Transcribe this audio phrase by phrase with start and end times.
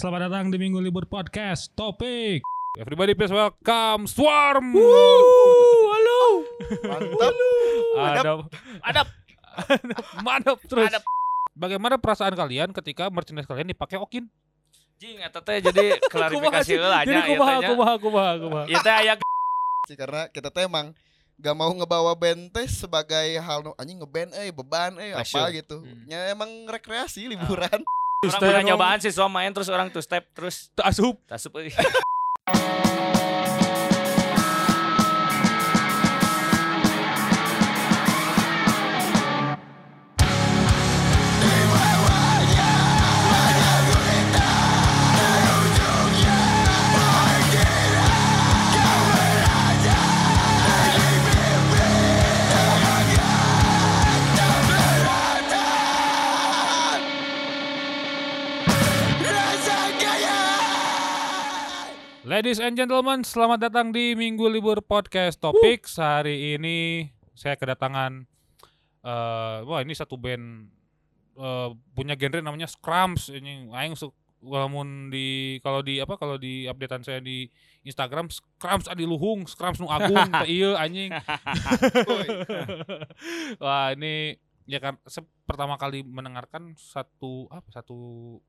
[0.00, 1.76] selamat datang di Minggu Libur Podcast.
[1.76, 2.40] Topik
[2.80, 4.72] Everybody please welcome Swarm.
[4.72, 6.20] halo.
[6.88, 7.44] Mantap.
[8.00, 8.20] Ada
[8.80, 9.08] Adap.
[10.24, 10.88] mantap terus.
[10.88, 11.04] Adap.
[11.52, 14.24] Bagaimana perasaan kalian ketika merchandise kalian dipakai Okin?
[14.96, 17.68] Jing eta teh jadi klarifikasi heula Jadi kumaha teh nya.
[17.68, 18.64] kumaha kumaha kumaha.
[18.72, 19.20] Ieu teh aya
[19.84, 20.96] sih karena kita teh emang
[21.36, 25.84] gak mau ngebawa band teh sebagai hal anjing ngeband eh beban eh apa gitu.
[25.84, 26.08] Hmm.
[26.08, 27.68] Ya emang rekreasi liburan.
[27.68, 31.16] Terus orang pernah nyobaan siswa main terus orang two step terus asup.
[31.24, 31.56] tasup
[62.40, 65.84] Ladies and gentlemen, selamat datang di Minggu Libur Podcast Topik.
[65.84, 67.04] Hari ini
[67.36, 68.24] saya kedatangan
[69.04, 70.72] eh wah ini satu band
[71.36, 73.92] eh, punya genre namanya Scrums ini aing
[74.40, 77.44] walaupun di kalau di apa kalau di updatean saya di
[77.84, 80.16] Instagram Scrums adi luhung, Scrums nu agung
[80.48, 81.12] ieu anjing.
[83.60, 84.96] Wah, ini ya kan
[85.44, 88.40] pertama kali mendengarkan satu apa satu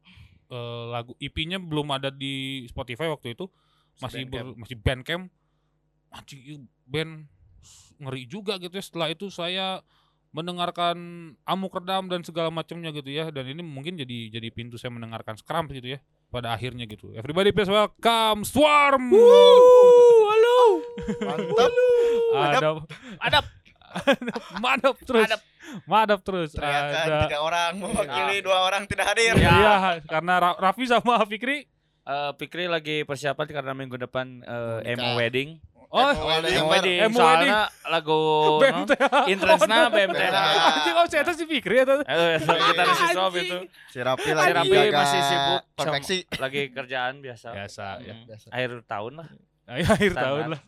[0.48, 3.52] eh, lagu EP-nya belum ada di Spotify waktu itu
[4.00, 5.28] masih ber- masih Bandcamp
[6.12, 7.28] anjing ieu band
[7.98, 9.80] ngeri juga gitu ya setelah itu saya
[10.32, 10.96] mendengarkan
[11.44, 15.36] Amuk Redam dan segala macamnya gitu ya dan ini mungkin jadi jadi pintu saya mendengarkan
[15.36, 16.00] Scrum gitu ya
[16.32, 20.60] pada akhirnya gitu everybody please welcome Swarm halo.
[21.20, 21.72] Mantap.
[22.32, 22.58] ada
[23.20, 23.46] Adap.
[24.58, 25.42] madap terus Adap.
[25.84, 29.36] madap terus Teriakan ada tiga orang mewakili dua orang tidak hadir.
[29.36, 29.52] Ya.
[29.52, 29.76] Iya,
[30.08, 31.68] karena Ra- Raffi sama Fikri.
[32.02, 34.94] Eh, Fikri lagi persiapan karena minggu depan eh, Nikah.
[34.98, 35.50] emo wedding.
[35.92, 36.56] Oh, Emo wedding.
[36.56, 36.98] Emo wedding.
[37.04, 37.60] Emo Soalnya
[37.92, 38.20] lagu.
[39.28, 40.34] Interestna BMTH.
[40.34, 42.00] Anjing, oh, saya si Fikri atau?
[42.02, 43.58] Eh, kita si Sob itu
[43.92, 46.18] Si Rapi Si lagi Rapi jaga masih sibuk Perfeksi.
[46.44, 47.48] lagi kerjaan biasa.
[47.54, 48.14] Biasa ya.
[48.16, 48.26] Hmm.
[48.26, 48.48] Biasa.
[48.50, 49.28] Akhir tahun lah.
[49.68, 50.62] Akhir tahun lah.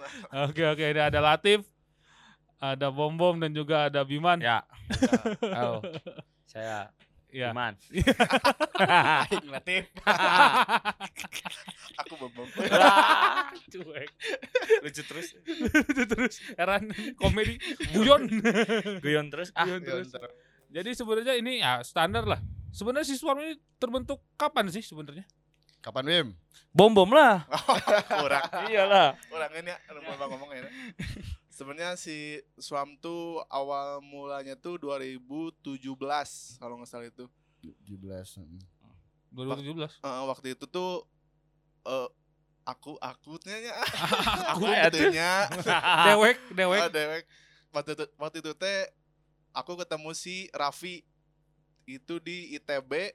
[0.52, 1.64] Oke, oke, ini ada Latif,
[2.62, 4.38] ada Bom Bom dan juga ada Biman.
[4.44, 4.62] Ya.
[5.56, 5.80] Oh.
[6.44, 6.92] Saya
[7.34, 7.50] Ya.
[7.50, 7.74] Iman.
[9.54, 9.90] Latif.
[12.06, 12.30] Aku bom
[12.70, 14.10] Ah, Cuek.
[14.86, 15.34] Lucu terus.
[15.90, 17.58] Itu terus heran komedi
[17.90, 18.30] guyon.
[19.02, 19.50] Guyon terus.
[19.58, 20.14] Ah, Guyon terus.
[20.70, 22.38] Jadi sebenarnya ini ya standar lah.
[22.70, 25.26] Sebenarnya si Swarm ini terbentuk kapan sih sebenarnya?
[25.82, 26.30] Kapan Bim?
[26.74, 27.46] bom bom lah.
[28.10, 29.14] orang Iyalah.
[29.30, 30.66] orang ini ngomong ngomong ya
[31.54, 35.62] sebenarnya si Swam tuh awal mulanya tuh 2017
[36.58, 37.30] kalau nggak salah itu
[37.62, 38.42] 17.
[39.34, 40.02] 2017.
[40.02, 41.06] Eh, waktu itu tuh
[41.86, 42.10] eh
[42.64, 43.76] aku aku nya
[44.56, 45.12] Aku ya tuh.
[45.12, 45.46] nya
[46.10, 46.80] dewek, dewek.
[46.90, 47.24] dewek
[47.74, 48.88] waktu itu waktu itu teh
[49.52, 51.02] aku ketemu si Raffi
[51.84, 53.12] itu di ITB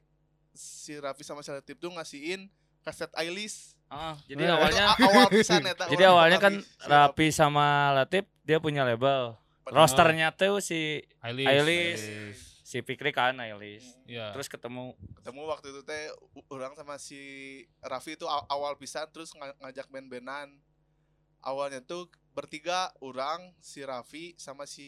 [0.52, 2.50] si Raffi sama Selektif tuh ngasihin
[2.82, 7.26] kaset Ailis Ah, jadi awalnya Itu a- awal pisan eta, jadi awal awalnya kan Rapi
[7.30, 9.32] sama Latif dia punya label.
[9.64, 11.44] Rosternya tuh si Ailis.
[11.46, 12.00] Ailis.
[12.62, 13.84] si Fikri kan Ailis.
[14.04, 14.32] Iya.
[14.32, 16.12] Terus ketemu ketemu waktu itu teh
[16.46, 17.20] orang sama si
[17.78, 20.52] Raffi itu aw- awal pisan terus nga- ngajak band-bandan
[21.40, 24.84] awalnya tuh bertiga orang si Raffi sama si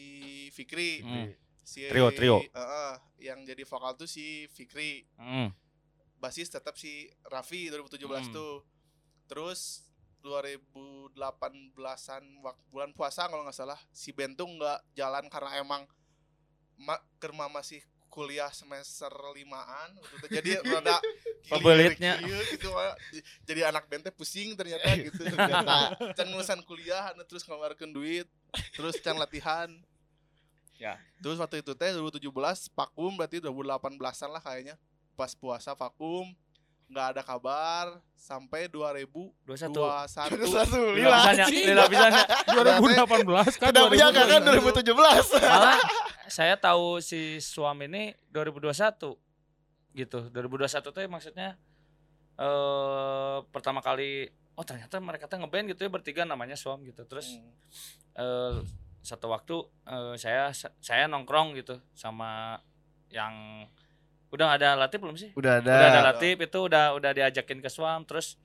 [0.51, 1.29] Fikri Hmm.
[1.59, 2.37] si Trio, trio.
[2.39, 5.49] Eh, eh, yang jadi vokal tuh si Fikri hmm,
[6.17, 8.29] basis tetap si Raffi 2017 Hmm.
[8.31, 8.51] tuh
[9.31, 9.87] terus
[10.21, 11.15] 2018an
[12.43, 15.81] wak- bulan puasa kalau nggak salah si band tuh nggak jalan karena emang
[16.75, 17.79] ma kerma masih
[18.11, 20.27] kuliah semester limaan waktu itu.
[20.35, 20.99] jadi rada
[21.47, 22.19] Pembelitnya.
[22.51, 22.69] gitu
[23.47, 28.27] jadi anak band teh pusing ternyata gitu ternyata can kuliah anu terus ngeluarkan duit
[28.75, 29.71] terus can latihan
[30.75, 30.97] Ya.
[31.21, 32.25] terus waktu itu teh 2017
[32.73, 34.75] vakum berarti 2018an lah kayaknya
[35.13, 36.33] pas puasa vakum
[36.91, 40.11] nggak ada kabar sampai 2021 21.
[40.11, 41.17] Satu Lila lila.
[41.23, 42.23] bisanya, lila bisanya.
[42.51, 45.39] 2018 kan Tidak menyangka kan 2017.
[45.39, 45.47] 2017.
[45.47, 45.79] Malah
[46.27, 48.03] saya tahu si suami ini
[48.35, 49.15] 2021
[49.95, 50.19] gitu.
[50.35, 51.55] 2021 tuh maksudnya
[52.35, 54.27] eh pertama kali
[54.59, 57.07] oh ternyata mereka tuh ngeband gitu ya bertiga namanya Swam gitu.
[57.07, 57.39] Terus
[58.19, 58.55] eh
[59.01, 59.55] satu waktu
[59.87, 62.61] eh, saya saya nongkrong gitu sama
[63.09, 63.65] yang
[64.31, 65.29] udah ada Latif belum sih?
[65.33, 65.71] Udah ada.
[65.71, 68.39] Udah ada Latif itu udah udah diajakin ke Swam terus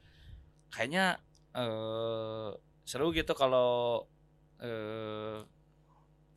[0.69, 1.23] kayaknya
[1.53, 2.51] eh
[2.83, 4.03] seru gitu kalau
[4.59, 5.39] eh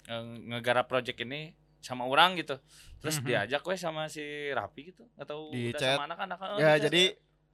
[0.08, 2.60] eh, ngegarap project ini sama orang gitu
[2.98, 3.26] terus Mhm.
[3.26, 5.96] diajak weh sama si Rapi gitu atau Di udah chat.
[5.96, 7.04] sama anak-anak eh, Ya di jadi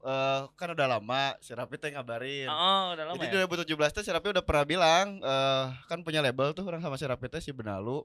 [0.02, 2.46] eh, kan udah lama si Rapi teh ngabarin.
[2.46, 3.46] Oh, udah lama Jadi ya.
[3.46, 7.06] 2017 teh si Rapi udah pernah bilang eh kan punya label tuh orang sama si
[7.06, 8.02] Rapi teh si Benalu.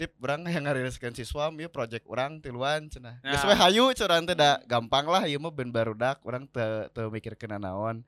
[0.00, 3.20] Tip orang yang ngariliskeun si Swam ieu project orang tiluan cenah.
[3.20, 3.36] Nah.
[3.44, 7.60] We hayu cenah teh da gampang lah ieu mah band barudak urang teu teu mikirkeun
[7.60, 8.00] naon.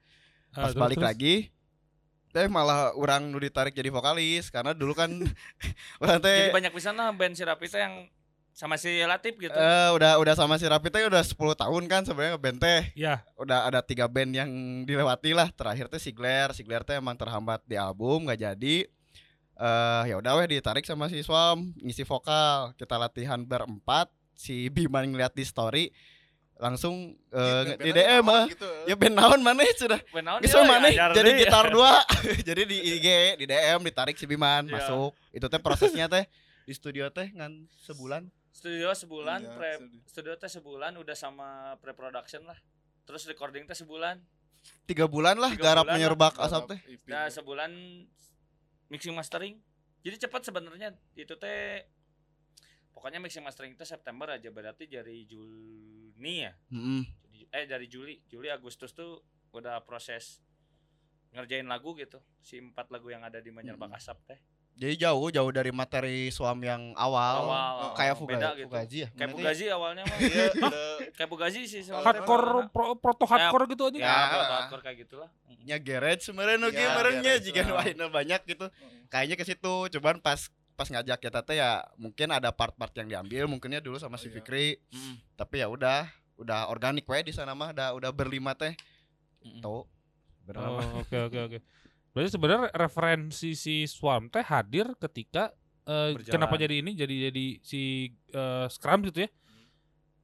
[0.51, 1.09] Ah, Pas terus- balik terus?
[1.13, 1.35] lagi
[2.33, 5.13] teh malah orang nu ditarik jadi vokalis karena dulu kan
[6.01, 8.09] orang teh Jadi banyak pisan lah band si Rapi teh yang
[8.53, 9.53] sama si Latif gitu.
[9.53, 12.81] eh, udah udah sama si Rapi teh udah 10 tahun kan sebenarnya ngeband teh.
[12.97, 14.49] Ya, Udah ada tiga band yang
[14.85, 15.53] dilewati lah.
[15.53, 18.89] Terakhir teh Sigler, Sigler teh emang terhambat di album nggak jadi.
[19.59, 22.73] Eh ya udah weh ditarik sama si Swam ngisi vokal.
[22.77, 24.09] Kita latihan berempat.
[24.33, 25.93] Si Bima ngeliat di story
[26.63, 28.47] langsung eh, di DM ah.
[28.47, 28.71] gitu.
[28.87, 32.07] Ya band naon mana sudah Band naon we maneh ajar jadi gitar dua.
[32.49, 33.09] jadi di IG,
[33.43, 34.79] di DM ditarik si Biman Iya.
[34.79, 35.11] masuk.
[35.35, 36.23] Itu teh prosesnya teh
[36.63, 38.31] di studio teh ngan sebulan.
[38.53, 39.99] Studio sebulan, Iya, pre studio.
[40.07, 42.59] studio teh sebulan udah sama pre-production lah.
[43.03, 44.23] Terus recording teh sebulan.
[44.87, 45.95] Tiga bulan lah Tiga garap bulan lah.
[45.99, 46.81] menyerbak asap teh.
[47.11, 47.71] Nah, sebulan
[48.93, 49.57] mixing mastering.
[50.05, 51.81] Jadi cepat sebenarnya itu teh
[52.93, 56.53] pokoknya mixing mastering itu September aja berarti dari Juni ya.
[57.25, 60.41] Jadi- Eh dari Juli, Juli Agustus tuh udah proses
[61.33, 62.21] ngerjain lagu gitu.
[62.39, 63.97] Si empat lagu yang ada di Menyerbak Mm.
[63.97, 64.41] Asap teh.
[64.73, 67.47] Jadi jauh jauh dari materi suam yang awal.
[67.47, 68.67] Awal kayak oh, Fuga, beda gitu.
[68.67, 69.09] Fugazi ya.
[69.15, 69.31] Kayak?
[69.31, 70.19] Fugazi awalnya mah.
[70.19, 70.45] Iya,
[71.13, 73.97] Kayak Fugazi sih hardcore pro- proto hardcore gitu aja.
[73.97, 74.17] Ya, Ya.
[74.27, 75.29] proto hardcore kayak gitulah.
[75.63, 77.79] Nya garage sebenarnya Iya, ge merenya jika ah.
[77.79, 78.67] wahina banyak gitu.
[79.07, 80.41] Kayaknya ke situ, cuman pas
[80.73, 84.41] pas ngajak kita teh ya mungkin ada part-part yang diambil mungkinnya dulu sama si Iya.
[84.41, 85.15] Fikri, Mm.
[85.37, 88.73] tapi ya udah udah organik we di sana mah udah udah berlima teh.
[89.45, 89.61] Mm.
[89.61, 89.85] Tuh.
[90.49, 91.59] Oh, oke oke oke.
[92.13, 95.49] Berarti sebenarnya referensi si Swarm teh hadir ketika
[95.83, 96.29] eh, Berjalan.
[96.31, 97.83] kenapa jadi ini jadi jadi si
[98.29, 99.31] eh, Scrum gitu ya.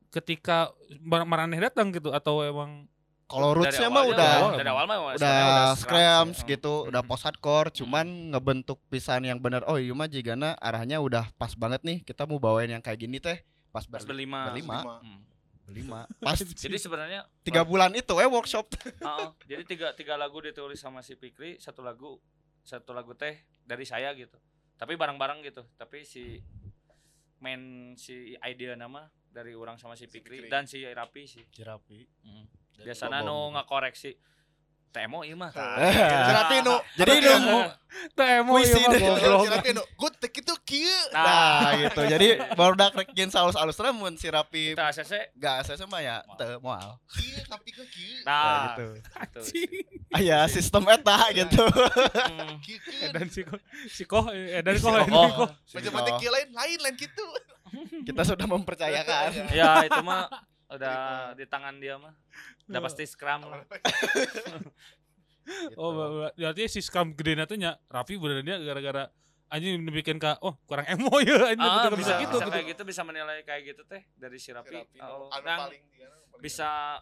[0.09, 2.89] Ketika Mar- Maraneh datang gitu atau emang
[3.25, 6.49] Kalau rootsnya mah udah awal dari awal mah udah sebenarnya scrams sih.
[6.49, 6.89] gitu, Mm.
[6.89, 9.61] udah post hardcore, cuman ngebentuk pisan yang bener.
[9.65, 12.01] Oh iya mah jigana arahnya udah pas banget nih.
[12.01, 14.41] Kita mau bawain yang kayak gini teh pas, Pas berli- berlima.
[14.47, 14.79] berlima.
[15.05, 15.19] Mm.
[15.69, 16.09] Berlima.
[16.25, 18.73] Pas Jadi sebenarnya tiga bulan itu eh workshop.
[19.05, 22.17] Heeh, jadi tiga tiga lagu ditulis sama si Fikri, satu lagu
[22.65, 24.41] satu lagu teh dari saya gitu.
[24.81, 25.69] Tapi bareng-bareng gitu.
[25.77, 26.41] Tapi si
[27.39, 30.51] main si idea nama dari orang sama si Si Fikri Fikri.
[30.51, 31.45] dan si Rapi sih.
[31.53, 32.01] Jerapi.
[32.79, 34.17] Biasanya nu ngakoreksi
[34.89, 35.53] Temo ieu mah.
[36.29, 37.59] Berarti nu jadi berarti nu
[38.45, 39.41] Puisi ieu mah goblok.
[39.49, 41.01] Cerita nu, gue tek itu kieu.
[41.11, 42.01] Nah, gitu.
[42.05, 45.33] Jadi baru dak rek jin salus-alus mun si Rapi Kita ACC.
[45.35, 47.01] gak ACC mah ya teu moal.
[47.09, 48.21] Kieu tapi ke kieu.
[48.25, 48.87] Nah, Nah, gitu.
[48.97, 49.41] gitu.
[50.09, 51.61] Ah ya, sistem eta gitu.
[51.69, 52.57] Hmm.
[53.13, 55.29] Dan si ko si koh dan koh Oh, ini oh.
[55.37, 55.49] koh.
[55.53, 57.25] Macam mati kieu lain, lain lain gitu.
[58.05, 59.53] Kita sudah mempercayakan.
[59.53, 60.33] ya itu mah
[60.69, 62.13] udah di tangan dia mah.
[62.69, 63.65] Udah pasti scrum lah.
[65.49, 65.81] Gitu.
[65.81, 69.09] Oh, ba- berarti si Scrum gede nya Raffi benernya gara-gara
[69.49, 72.53] anjing bikin ka oh kurang emo ya anjing Ah, bisa, bisa, gitu bisa gitu.
[72.53, 74.77] kayak gitu bisa menilai kayak gitu teh dari si Rapi.
[75.01, 75.83] Oh, dia, anu paling
[76.45, 77.01] bisa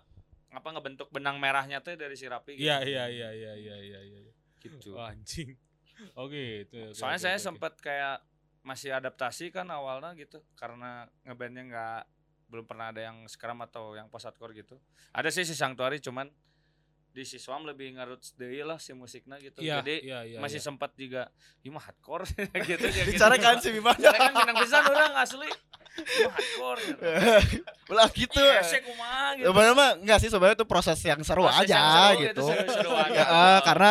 [0.55, 2.71] apa ngebentuk benang merahnya teh dari si Rapi gitu.
[2.71, 4.33] Iya iya iya iya iya iya iya.
[4.63, 4.95] gitu.
[4.95, 5.59] Oh, anjing.
[6.23, 6.77] Oke, itu.
[6.77, 7.45] oke, Soalnya saya oke.
[7.51, 8.21] sempat kayak
[8.61, 12.03] masih adaptasi kan awalnya gitu karena ngebandnya nggak
[12.47, 14.79] belum pernah ada yang scrum atau yang post hardcore gitu.
[15.11, 16.31] Ada sih si Sanctuary cuman
[17.11, 19.65] di si Swam lebih ngarut deui lah si musiknya gitu.
[19.65, 20.67] Iya, Jadi iya, iya, masih iya.
[20.69, 21.33] sempat juga
[21.65, 22.29] ini mah hardcore
[22.69, 23.11] gitu ya gitu.
[23.11, 23.97] Bicara kan si Bima.
[23.97, 25.49] Bicara kan menang pisan orang asli.
[25.97, 26.81] Mah hardcore.
[26.85, 27.03] Gitu.
[27.97, 28.37] Ulah gitu.
[28.37, 29.49] Iya, sih kumaha gitu.
[29.49, 32.43] Sebenarnya mah enggak sih sebenarnya itu proses yang seru Proses aja yang seru gitu.
[32.45, 33.33] seru-seruan Ya, gitu.
[33.33, 33.91] eh, karena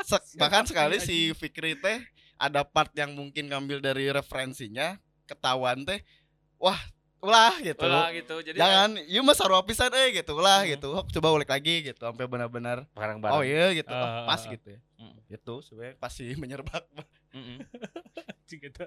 [0.00, 1.98] se- bahkan sekali si Fikri teh
[2.38, 4.94] ada part yang mungkin ngambil dari referensinya
[5.26, 5.98] ketahuan teh
[6.62, 6.78] wah
[7.18, 8.34] ulah gitu Ulah gitu.
[8.40, 10.70] Jadi jangan iya mah sarua pisan eh gitu ulah Hmm.
[10.70, 13.32] gitu Hop, coba ulik lagi gitu sampai benar-benar barang-barang.
[13.32, 15.12] oh iya gitu oh, Ah, pas gitu ya Mm.
[15.28, 16.84] itu sebenarnya pasti menyerbak.
[18.38, 18.84] Anjing gitu.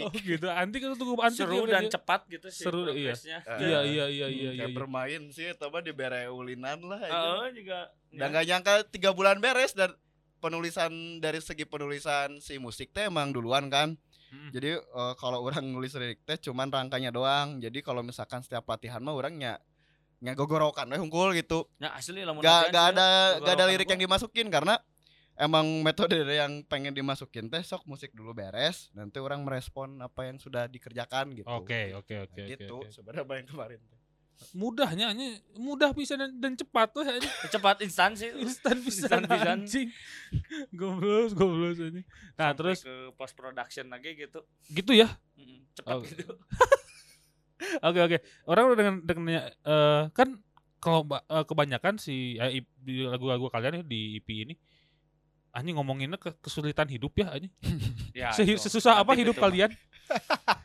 [0.00, 0.46] Oh gitu.
[0.60, 1.38] Antik itu tunggu antik.
[1.38, 1.92] seru ya, dan dia.
[1.92, 3.14] cepat gitu sih Seru, iya.
[3.14, 3.38] progresnya.
[3.44, 4.50] Eh, Iya iya iya iya iya.
[4.60, 7.12] kayak bermain sih tapi di bereulinan lah aja.
[7.12, 7.78] Heeh, juga.
[8.10, 9.92] dan gak nyangka tiga bulan beres dan
[10.38, 13.94] penulisan dari segi penulisan si musik teh emang duluan kan
[14.28, 14.50] Hmm.
[14.50, 19.00] jadi eh, kalau orang nulis lirik teh cuman rangkanya doang jadi kalau misalkan setiap latihan
[19.00, 19.56] mah orangnya
[20.18, 23.08] ngegogorokan we hungkul gitu Ya asli lamun gak, gak ada
[23.38, 23.92] gak ada gogorokan lirik gua.
[23.92, 24.74] yang dimasukin karena
[25.34, 30.36] emang metode yang pengen dimasukin teh sok musik dulu beres nanti orang merespon apa yang
[30.36, 32.90] sudah dikerjakan gitu Oke oke oke Nah, gitu oke.
[32.90, 33.97] sebenarnya apa yang kemarin teh.
[34.50, 37.26] Mudahnya hanya mudah bisa dan, dan cepat tuh anjing.
[37.48, 38.30] cepat instan sih.
[38.32, 39.46] Instan bisa Instan pisan.
[39.60, 39.88] anjing.
[40.70, 42.06] Goblos goblos ini.
[42.34, 44.40] Nah, Sampai terus ke post production lagi gitu.
[44.68, 45.10] gitu ya.
[45.74, 46.02] Cepat Oh.
[46.02, 46.32] gitu.
[47.80, 48.16] Oke oke.
[48.44, 50.38] Orang udah dengan dengan nanya, eh, kan
[50.78, 54.54] kalau eh, kebanyakan si ip- di lagu-lagu kalian ya di EP ini
[55.50, 57.50] anjing ngomonginnya ke kesulitan hidup ya anjing.
[58.14, 58.30] Ya,
[58.62, 59.70] sesusah apa Latif hidup itu, kalian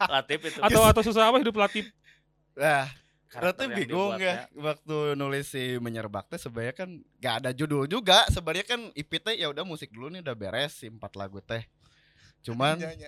[0.05, 0.59] Latif itu.
[0.61, 1.89] atau atau susah apa hidup Latif?
[2.53, 2.85] Nah,
[3.37, 8.25] berarti bingung dibuat ya waktu nulis si menyerbak teh sebenarnya kan gak ada judul juga.
[8.29, 11.65] Sebenarnya kan IP teh ya udah musik dulu nih udah beres si empat lagu teh.
[12.43, 13.07] Cuman Nyanyi.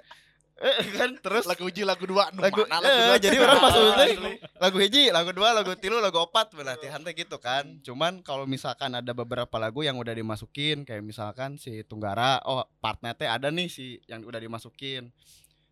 [0.56, 3.16] eh, kan terus lagu uji lagu dua nu lagu, mana eh, dua?
[3.20, 4.08] jadi orang maksudnya
[4.56, 7.84] lagu hiji, lagu dua, lagu tilu, lagu opat latihan teh gitu kan.
[7.84, 13.12] Cuman kalau misalkan ada beberapa lagu yang udah dimasukin kayak misalkan si Tunggara, oh partnya
[13.14, 15.12] teh ada nih si yang udah dimasukin.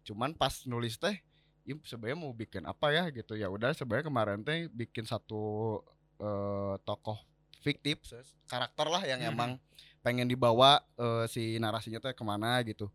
[0.03, 1.23] Cuman pas nulis teh
[1.63, 5.79] ya sebenarnya mau bikin apa ya gitu ya udah sebenarnya kemarin teh bikin satu
[6.15, 7.19] eh, tokoh
[7.59, 8.03] fiktif
[8.45, 9.29] karakter lah yang Mhm.
[9.29, 9.51] emang
[9.99, 12.91] pengen dibawa eh, si narasinya teh ke mana gitu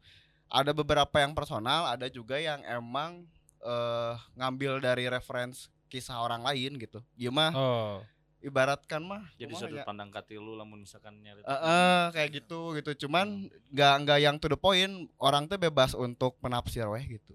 [0.46, 3.24] ada beberapa yang personal ada juga yang emang
[3.58, 8.04] eh, ngambil dari reference kisah orang lain gitu gimana Oh.
[8.38, 9.84] ibaratkan mah Jadi sudut ya?
[9.84, 11.40] pandang katilu lamun misalkan nyari.
[11.40, 14.86] Eh, eh, kayak gitu gitu cuman nggak nggak yang to the point
[15.18, 17.34] orang tuh bebas untuk penafsir weh gitu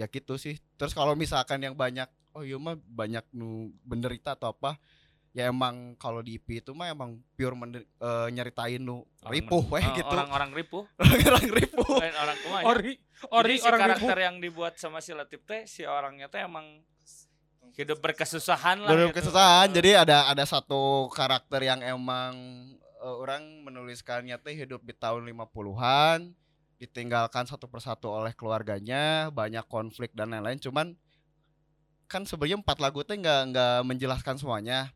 [0.00, 4.56] ya gitu sih terus kalau misalkan yang banyak oh iya mah banyak nu menderita atau
[4.56, 4.80] apa
[5.30, 9.84] ya emang kalau di IP itu mah emang pure mener- eh, nyeritain nu ripuh weh
[9.84, 10.84] oh, gitu Orang-orang ripuh.
[11.30, 12.60] orang ripuh orang kumaha.
[12.62, 12.66] ya.
[12.66, 12.92] Ori
[13.28, 14.26] ori Jadi si orang karakter ribu.
[14.26, 16.64] yang dibuat sama si Latif teh si orangnya teh emang
[17.78, 18.90] hidup berkesusahan lah.
[18.90, 19.22] Belum gitu.
[19.22, 22.34] kesusahan jadi ada ada satu karakter yang emang
[22.98, 26.32] eh, orang menuliskannya teh hidup di tahun 50-an
[26.80, 30.56] ditinggalkan satu persatu oleh keluarganya banyak konflik dan lain-lain.
[30.56, 30.96] Cuman
[32.08, 34.88] kan sebenarnya empat lagu teh nggak nggak menjelaskan semuanya.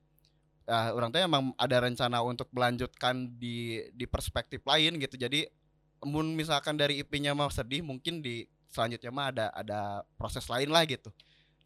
[0.64, 5.20] Nah, orang teh emang ada rencana untuk melanjutkan di di perspektif lain gitu.
[5.20, 5.44] Jadi
[6.08, 9.80] mun misalkan dari IP-nya mah sedih mungkin di selanjutnya mah ada ada
[10.16, 11.12] proses lain lah gitu.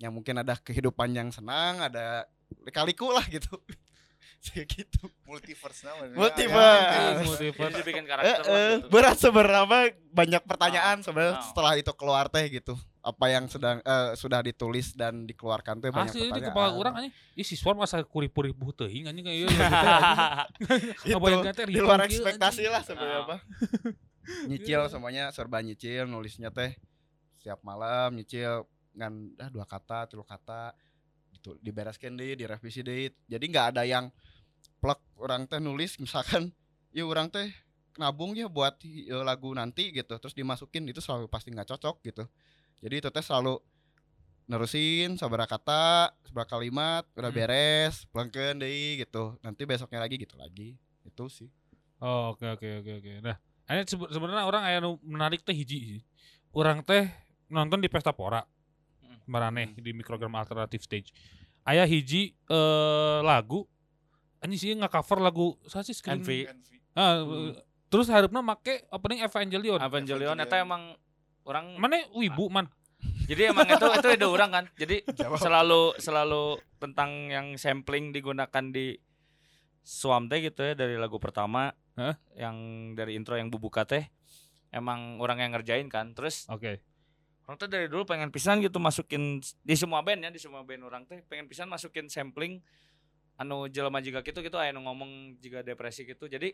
[0.03, 2.27] Yang mungkin ada kehidupan yang senang ada
[2.75, 3.55] kaliku lah gitu
[4.45, 6.85] Kayak gitu multiverse namanya Multiverse.
[6.89, 7.75] Ya, multiverse.
[7.83, 8.89] dibikin eh, karakter lah eh, gitu.
[8.91, 9.77] berat seberapa
[10.15, 11.45] banyak pertanyaan Ah, sebenarnya ah.
[11.45, 16.13] setelah itu keluar teh gitu apa yang sedang eh, sudah ditulis dan dikeluarkan teh banyak
[16.13, 17.13] Asli ini pertanyaan kepala orang anjing.
[17.39, 19.49] Ih siswa masa kurip-kurip teuing anjing kayak ieu.
[21.69, 23.37] di luar ekspektasi lah sebenarnya apa
[24.45, 26.77] nyicil semuanya serba nyicil nulisnya teh
[27.41, 30.75] setiap malam nyicil ngan ah, dua kata tiga kata
[31.39, 34.11] gitu dibereskan deh direvisi deh jadi nggak ada yang
[34.83, 36.51] plek orang teh nulis misalkan
[36.97, 37.47] ya orang teh
[37.97, 42.25] nabung ya buat eh, lagu nanti gitu terus dimasukin itu selalu pasti nggak cocok gitu
[42.83, 43.59] jadi itu teh selalu
[44.49, 47.37] nerusin seberapa kata seberapa kalimat udah Hmm.
[47.37, 51.51] beres pelengkeun deh gitu nanti besoknya lagi gitu lagi itu sih
[51.99, 53.13] Oh, oke oke oke oke.
[53.27, 53.35] Nah,
[53.75, 55.99] ini sebe- sebenarnya orang aya nu menarik teh hiji.
[56.55, 57.11] Orang teh
[57.51, 58.39] nonton di Pesta Pora.
[59.29, 59.33] Hmm.
[59.35, 61.13] Maraneh di mikrogram alternative stage.
[61.63, 63.69] Aya hiji eh lagu
[64.41, 66.19] ini sih nge-cover lagu saya sih screen.
[66.19, 66.49] Envy.
[66.93, 67.53] Ah, Hmm.
[67.87, 69.77] terus harapna make opening Evangelion.
[69.79, 70.97] Evangelion eta emang
[71.45, 72.67] orang Mana wibu man?
[73.25, 74.65] jadi emang itu itu ide orang kan.
[74.75, 75.39] Jadi Jawab.
[75.39, 76.45] selalu selalu
[76.79, 78.97] tentang yang sampling digunakan di
[79.81, 82.13] Swam teh gitu ya dari lagu pertama Hah?
[82.35, 82.57] yang
[82.93, 84.05] dari intro yang bubuka teh
[84.69, 86.13] emang orang yang ngerjain kan.
[86.13, 86.81] Terus Oke.
[87.49, 90.85] Orang tuh dari dulu pengen pisan gitu masukin di semua band ya di semua band
[90.85, 92.61] orang teh pengen pisan masukin sampling
[93.41, 96.53] anu jelema juga gitu gitu aya nu ngomong juga depresi gitu jadi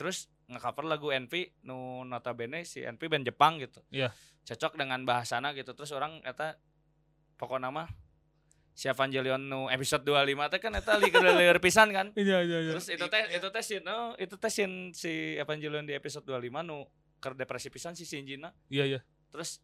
[0.00, 4.08] terus nge-cover lagu NP nu notabene si NP band Jepang gitu Iya.
[4.48, 6.56] cocok dengan bahasana gitu terus orang eta
[7.36, 7.92] pokoknya mah
[8.72, 12.72] si Evangelion nu episode 25 teh kan eta lieur pisan kan Iya iya iya.
[12.72, 16.64] terus itu teh itu teh si no, itu teh scene si Evangelion di episode 25
[16.64, 16.86] nu
[17.20, 19.00] keur depresi pisan si Shinjina Iya iya.
[19.28, 19.60] terus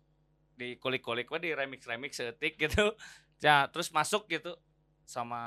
[0.54, 2.94] di kulik-kulik di remix-remix setik gitu.
[3.42, 4.56] Ya, terus masuk gitu
[5.04, 5.42] sama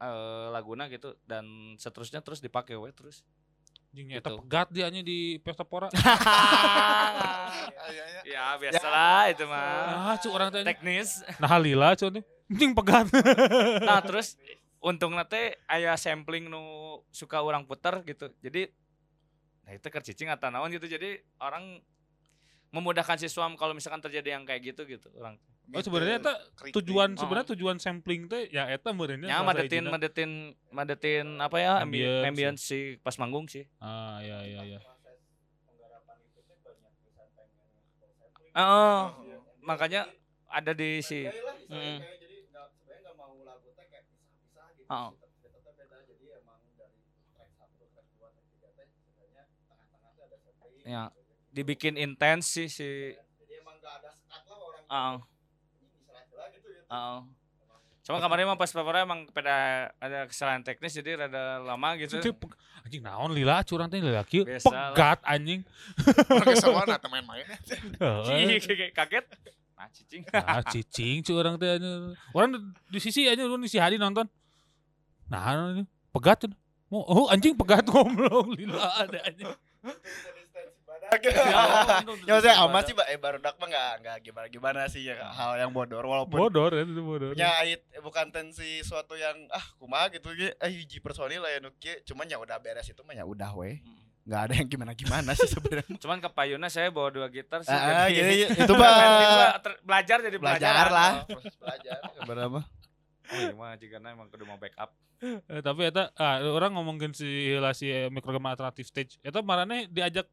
[0.00, 3.20] eh, laguna gitu dan seterusnya terus dipakai we terus.
[3.92, 4.40] Anjing eta Gitu.
[4.40, 5.92] pegat dia nya di Pesta Pora.
[8.24, 10.12] ya, biasalah itu mah.
[10.12, 10.64] ah, cu orang teh.
[10.64, 11.20] Teknis.
[11.36, 12.24] Nah, halila cu nih.
[12.48, 13.06] Anjing pegat.
[13.88, 14.40] Nah, terus
[14.80, 16.62] untung teh aya sampling nu
[17.12, 18.32] suka orang putar gitu.
[18.40, 18.72] Jadi
[19.62, 20.88] nah itu kercicing atau naon gitu.
[20.88, 21.84] Jadi orang
[22.72, 25.36] memudahkan siswa kalau misalkan terjadi yang kayak gitu gitu orang
[25.70, 26.74] Oh sebenarnya eta Keriting.
[26.74, 27.18] tujuan Oh.
[27.18, 30.30] sebenarnya tujuan sampling teh ya eta meureunnya Ya madetin madetin
[30.68, 32.26] madetin apa ya ambi- Ambience.
[32.26, 33.64] ambience si pas manggung sih.
[33.78, 34.80] Ah iya iya iya.
[38.52, 39.16] Oh,
[39.62, 40.04] makanya
[40.46, 41.24] ada di si
[41.70, 42.04] Mm.
[44.90, 45.08] Oh.
[50.84, 51.06] ya
[51.52, 53.12] dibikin intens sih si
[54.88, 55.20] orang ya.
[56.92, 57.20] oh.
[58.02, 62.18] Cuma kemarin emang pas paparnya emang pada ada kesalahan teknis jadi rada lama gitu.
[62.18, 62.34] Itu
[62.82, 65.62] anjing naon lila curang teh lila kieu pegat anjing.
[66.26, 69.24] Oke sama nah teman main Ih, kayak kaget.
[69.78, 70.22] Nah, cicing.
[70.34, 72.18] Nah, cicing curang teh anjing.
[72.34, 74.26] Orang di sisi aja lu si Hadi nonton.
[75.30, 76.50] Nah, ini pegat
[76.90, 79.46] oh anjing pegat ngomong lila ada anjing.
[82.26, 83.06] ya maksudnya amat sih Mbak.
[83.06, 86.82] eh barudak mah nggak nggak gimana gimana sih ya hal yang bodor walaupun Bodor ya
[86.82, 87.32] itu bodor.
[87.34, 91.70] eh, bukan tensi suatu yang ah kumaha gitu ge eh hiji personil lah ya nu
[91.76, 92.00] kieu.
[92.04, 93.82] cuman ya udah beres itu mah ya udah weh
[94.22, 97.70] nggak ada yang gimana gimana sih sebenarnya Cuman ke Payuna saya bawa dua gitar sih.
[97.70, 101.34] ah, jadi- gitu, itu mah belajar jadi belajar lah Oh.
[101.34, 102.64] proses belajar sebenarnya mah
[103.24, 104.92] Oh iya mah jika emang kudu mau backup.
[105.22, 109.16] Eh, tapi eta ah, orang ngomongin si heula si eh, alternative stage.
[109.22, 110.26] Eta marane diajak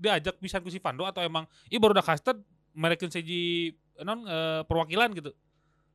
[0.00, 2.40] diajak pisan ku si Vando atau emang ieu baru udah casted
[2.72, 5.30] merekeun seji non eh, perwakilan gitu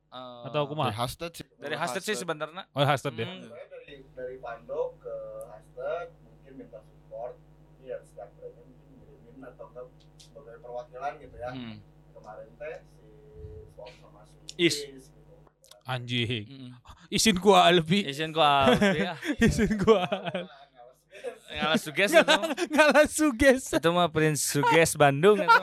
[0.06, 0.88] Eh, atau kumaha?
[0.88, 2.62] dari Husted sih Dari Hasted sih sebenarnya.
[2.70, 3.26] Oh, casted ya.
[3.26, 3.42] Hmm.
[3.42, 7.34] dari dari Pando ke Husted mungkin minta support
[7.82, 9.86] ya setiap brandnya mungkin ngirimin atau enggak
[10.16, 11.76] sebagai perwakilan gitu ya Hmm.
[12.14, 13.08] kemarin teh si
[13.74, 14.76] Swam sama si Is.
[14.80, 15.34] gitu.
[15.84, 16.44] Anjing.
[16.46, 16.70] Hmm.
[17.08, 18.02] Isin gua lebih.
[18.06, 19.14] Izin gua Alfi, ya.
[19.38, 20.06] Isin gua.
[21.46, 22.36] Ngalah suges itu.
[22.74, 23.62] Ngalah suges.
[23.72, 25.60] Itu mah Prince Suges Bandung itu.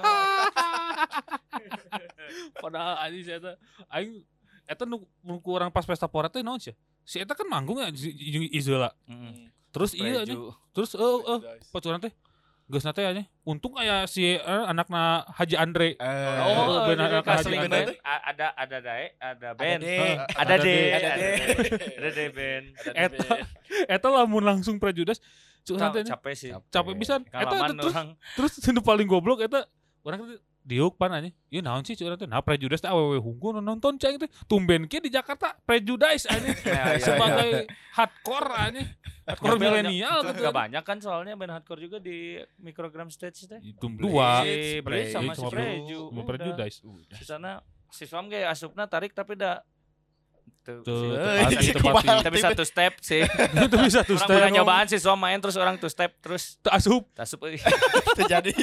[2.62, 3.52] Padahal anjing si eta
[3.92, 4.24] aing
[4.66, 5.04] eta nu
[5.46, 6.74] orang pas pesta pora teh naon sih?
[7.04, 7.92] Si eta kan manggung ya
[8.54, 8.90] Izola.
[9.06, 9.52] Hmm.
[9.74, 10.40] Terus iya anjing.
[10.40, 10.54] Preju.
[10.74, 11.40] Terus eh eh
[11.70, 12.14] pacuran teh
[12.72, 13.28] geus nate anjing.
[13.44, 15.90] Untung aya si eh, anakna Haji Andre.
[16.00, 17.68] Eh, Oh, benar, jadi anak casting Haji.
[17.68, 17.96] Andre.
[18.02, 19.82] Ada ada dae, ada band.
[19.84, 19.90] D.
[20.32, 21.24] Ada D, ada D.
[22.00, 22.66] Ada D band.
[22.96, 23.28] Eta
[23.92, 25.20] eta lamun langsung prejudice
[25.64, 25.92] cuk Ca-.
[25.96, 26.52] Capek sih.
[26.70, 27.22] Capek pisan.
[27.28, 28.10] Eta Pengalaman terus orang.
[28.36, 29.64] terus nu paling goblok eta
[30.04, 31.36] orang diuk pan anjing.
[31.52, 32.28] Ieu naon sih cuk urang teh?
[32.28, 34.32] Nah prejudice teh awewe hungkul nonton cai teh.
[34.48, 36.56] Tumben ke di Jakarta prejudice anjing.
[36.68, 37.04] Ya, ya, ya.
[37.04, 37.50] Sebagai
[37.96, 38.88] hardcore anjing.
[39.24, 40.44] Hardcore milenial itu gitu.
[40.48, 43.60] Gak banyak kan soalnya band hardcore juga di microgram stage teh.
[43.60, 44.44] Itu dua.
[44.44, 46.00] Si Blaze sama si Sama Preju.
[46.12, 46.78] Sama prejudice.
[47.12, 47.52] Di sana
[47.94, 49.62] si Swam kayak asupna tarik tapi dah
[50.64, 51.12] Tuh, Tuh,
[51.60, 51.76] sih.
[51.76, 51.76] tepati.
[51.76, 52.24] kumaha.
[52.24, 53.20] tapi satu step sih.
[53.68, 54.32] Itu bisa tuh orang step.
[54.32, 56.56] pernah nyobaan si Swam main terus orang two step terus
[57.12, 57.60] tasup euy.
[58.16, 58.56] terjadi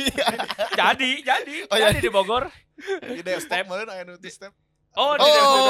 [0.73, 1.93] jadi jadi Oh, iya.
[1.93, 2.49] jadi di Bogor.
[3.05, 4.49] Di Depok meureun aya nu teu step.
[4.93, 5.61] Oh, di Depok.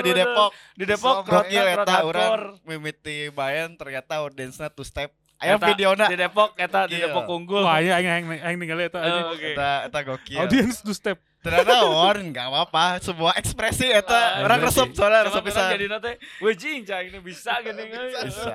[0.00, 0.10] di.
[0.14, 2.08] Depok Di Depok Swam gokil rock eta hardcore.
[2.08, 5.10] urang mimiti bayan ternyata audiensnya two step
[5.42, 7.02] aya Eta videona di Depok eta di Gokil.
[7.04, 7.62] Depok unggul.
[7.62, 8.98] Wah, aing aing aing aing ningali eta.
[8.98, 9.52] Oh, Oke.
[9.52, 11.18] eta eta gokil Audience two step.
[11.42, 14.78] ternyata war nggak apa-apa sebuah ekspresi eta Ah, orang ekspresi.
[14.78, 17.82] resep soalnya resep bisa jadi nate, wejing cah ini bisa gini
[18.22, 18.50] Bisa.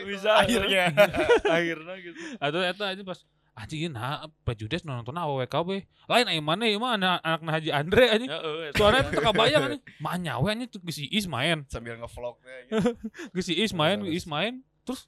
[0.00, 0.30] Bisa.
[0.34, 0.88] akhirnya
[1.46, 2.16] Akhirnya gitu.
[2.38, 3.20] Atau eta anjing pas
[3.54, 5.84] anjing ieu nah prejudice nonton AWKB.
[6.06, 8.30] Lain aing mana ieu mah anak anak Haji Andre anjing.
[8.32, 8.72] Heeh.
[8.72, 9.82] Soalnya itu kebayang anjing.
[10.00, 11.68] Mah nyawe anjing geus si Is main.
[11.68, 12.96] sambil ngevlognya gitu.
[13.36, 14.00] Geus si Is main.
[14.02, 14.64] Is main.
[14.82, 15.04] Terus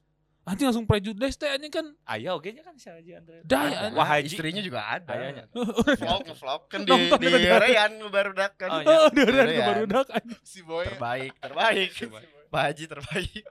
[0.46, 3.42] anjing langsung prejudice teh anjing kan Aya oge nya kan si Haji Andre.
[3.42, 3.76] Dah, Ada.
[3.84, 3.88] ya.
[3.92, 4.26] Wah, Haji.
[4.26, 5.44] istrinya juga ada Ayahnya.
[6.00, 7.58] vlog ngevlog kan di Nonton di itu dia.
[7.58, 8.94] Rayan baru dak kan Oh, iya.
[8.96, 9.66] Oh, dia udah Iya.
[9.68, 10.40] baru dak anjing.
[10.40, 11.90] Si boy terbaik terbaik
[12.54, 13.44] Pak Haji terbaik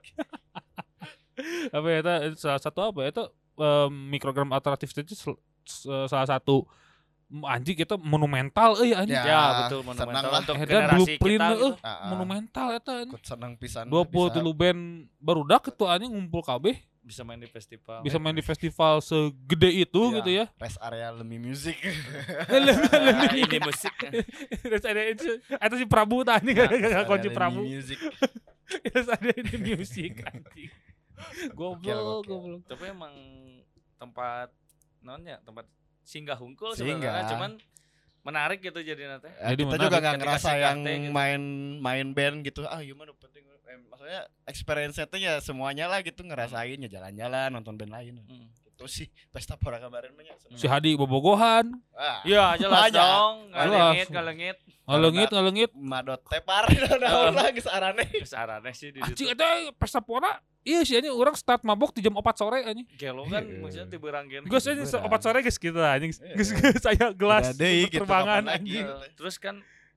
[1.70, 3.24] Apa ya eta salah satu apa ya, eta
[3.58, 5.36] em, mikrogram alternatif itu s-
[6.08, 6.64] salah satu
[7.28, 9.14] anjing kita monumental euy anjing.
[9.14, 10.42] Ya, Ya, betul monumental lah.
[10.42, 11.82] untuk Eta generasi blueprint kita eueuh, gitu.
[11.82, 12.08] Ah, ah.
[12.08, 13.22] monumental eta anjing.
[13.22, 14.52] Senang pisan 23 bisa.
[14.52, 14.82] band
[15.18, 18.02] barudak itu anjing ngumpul kabeh bisa main di festival.
[18.02, 20.16] bisa main di festival segede itu Ya.
[20.18, 20.46] gitu ya.
[20.56, 21.78] rest area Lemi Music
[22.50, 23.94] Nah, ini musik.
[24.66, 27.62] Terus ada itu itu si Prabu tadi Rest kan area kunci Prabu.
[27.62, 28.02] Music
[28.84, 30.74] Terus ada ini musik anjing.
[31.54, 32.02] Goblok, gokil.
[32.26, 32.62] goblok.
[32.66, 33.14] Tapi emang
[33.96, 34.50] tempat
[35.00, 35.70] nonnya tempat
[36.06, 37.02] singgah hungkul Singgah.
[37.02, 37.52] sebenarnya cuman
[38.22, 39.30] menarik gitu jadi nanti.
[39.32, 41.12] Ya, Jadi kita menarik juga nggak ngerasa yang gitu.
[41.12, 41.42] main
[41.78, 46.78] main band gitu ah gimana penting eh, maksudnya experience itu ya semuanya lah gitu ngerasain
[46.80, 48.50] ya jalan-jalan nonton band lain Hmm.
[48.76, 50.36] Itu sih pesta pora kemarin mah ya.
[50.52, 53.00] Si Hadi bobogohan, ah Iya jelas Banyak.
[53.00, 53.56] dong, Jelas.
[53.56, 54.58] ngalengit ngalengit.
[54.86, 55.72] ngalengit ngalengit.
[55.74, 59.34] madot tepar naon lah geus arane Terus arahnya sih di Anjing situ.
[59.34, 60.38] eta pesta pora.
[60.62, 62.84] Iya sih anjing orang start mabok di jam 4 sore anjing.
[62.92, 64.44] Gelo kan maksudnya tiba ranggen.
[64.44, 65.14] Geus anjing Beneran.
[65.14, 66.12] 4 sore geus kita anjing.
[66.12, 66.36] Iya.
[66.36, 68.52] Geus geus saya gelas gitu, lagi?
[68.52, 68.86] anjing.
[69.14, 69.56] Terus kan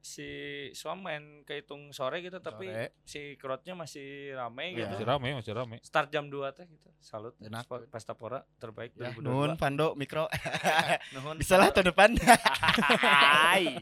[0.09, 0.29] si
[0.73, 2.97] Swam main kehitung sore gitu tapi Sore.
[3.05, 4.89] si crowdnya masih rame Iya.
[4.89, 4.89] gitu.
[4.95, 5.77] Masih rame, masih rame.
[5.83, 6.89] Start jam 2 teh gitu.
[6.99, 7.37] Salut.
[7.39, 7.69] Enak.
[7.87, 9.23] Pesta Pora terbaik ya 2022.
[9.23, 10.25] nun Pando mikro
[11.15, 11.37] Nuhun.
[11.37, 13.77] bisa lah tahun depan Hai.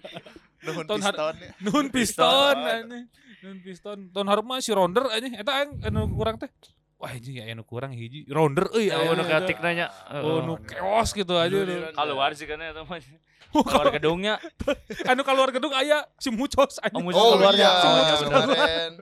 [0.62, 1.50] nuhun piston ya.
[1.62, 2.56] Nun piston Piston.
[2.58, 3.06] anjing.
[3.38, 3.98] Nun piston.
[4.10, 5.34] Tahun harum si Ronder anjing.
[5.34, 6.50] Eta aing anu kurang teh.
[6.96, 9.92] Wah ini ya anu kurang hiji rounder euy Oh, aya nu ketik nanya.
[10.16, 11.56] oh nu keos gitu aja.
[11.92, 12.96] Keluar sih kan eta mah.
[13.52, 14.40] Keluar gedungnya.
[15.10, 17.62] anu keluar gedung aya si Mucos Oh, anjing Mucos Oh keluarnya.
[17.62, 18.92] iya, Oh, iya, kemarin.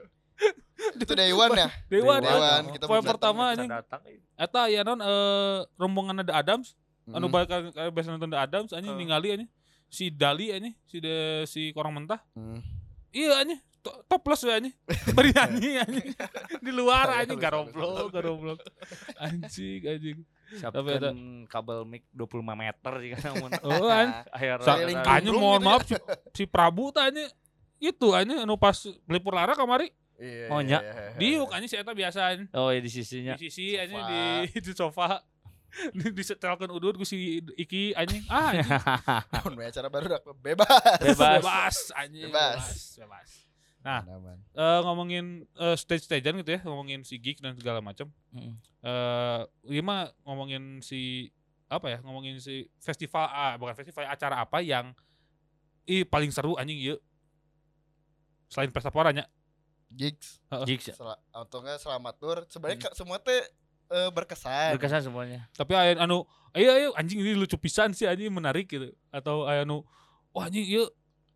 [0.97, 1.67] Itu Dewan ya?
[1.87, 2.71] Dewan, Dewan, ya.
[2.75, 4.01] kita Poin pertama anjing datang.
[4.35, 6.75] eta aya non eh rombongan ada Adams
[7.07, 7.47] anu balik
[7.89, 8.99] biasa nonton The Adams anjing Eh.
[8.99, 9.49] ningali anjing
[9.87, 12.59] si Dali anjing si de, si korang mentah Hmm.
[13.09, 13.63] iya anjing
[14.05, 14.75] toples we anjing
[15.11, 16.07] beri nyanyi anjing
[16.57, 18.59] di luar Iya, anjing lupa, garoblok garoblok
[19.17, 21.17] anjing anjing Tapi ada- Siapkan
[21.47, 23.49] kabel mic 25 meter jika namun.
[23.65, 25.67] oh an Akhir anjing mohon gitu ya.
[25.67, 25.95] maaf si,
[26.33, 27.25] si Prabu tanya
[27.75, 30.79] itu anjing anu pas belipur lara kamari Iya, Oh, iya, nya.
[30.79, 31.17] iya, iya.
[31.17, 33.33] diuk anjing si eta biasa anjing Oh, ya di sisinya.
[33.35, 34.15] di sisi anjing Sofa.
[34.47, 35.07] di di sofa
[35.91, 40.71] di disetelkeun udut ku si Iki anjing ah anjing acara baru dak bebas.
[41.01, 41.41] Bebas.
[41.41, 42.63] bebas anjing Bebas.
[42.63, 43.29] bebas bebas
[43.85, 44.01] Nah.
[44.01, 44.41] Aman.
[44.49, 48.57] Eh, ngomongin eh, stage-stagean gitu ya ngomongin si gig dan segala macam Mm.
[48.81, 49.39] eh
[49.71, 51.29] gimana ngomongin si
[51.65, 54.91] apa ya ngomongin si festival ah bukan festival acara apa yang
[55.85, 56.97] ih paling seru anjing iya
[58.47, 59.25] selain pesta poranya
[59.87, 60.41] Gigs.
[60.65, 60.95] Gigs ya.
[60.95, 62.37] Sel- atau enggak selamat tour.
[62.47, 63.37] Sebenarnya ka- semua teh
[63.87, 64.75] eh, berkesan.
[64.75, 65.45] Berkesan semuanya.
[65.53, 69.61] tapi aya anu ayo ayo anjing ini lucu pisan sih anjing menarik gitu atau aya
[69.61, 69.85] anu
[70.31, 70.83] wah anjing iya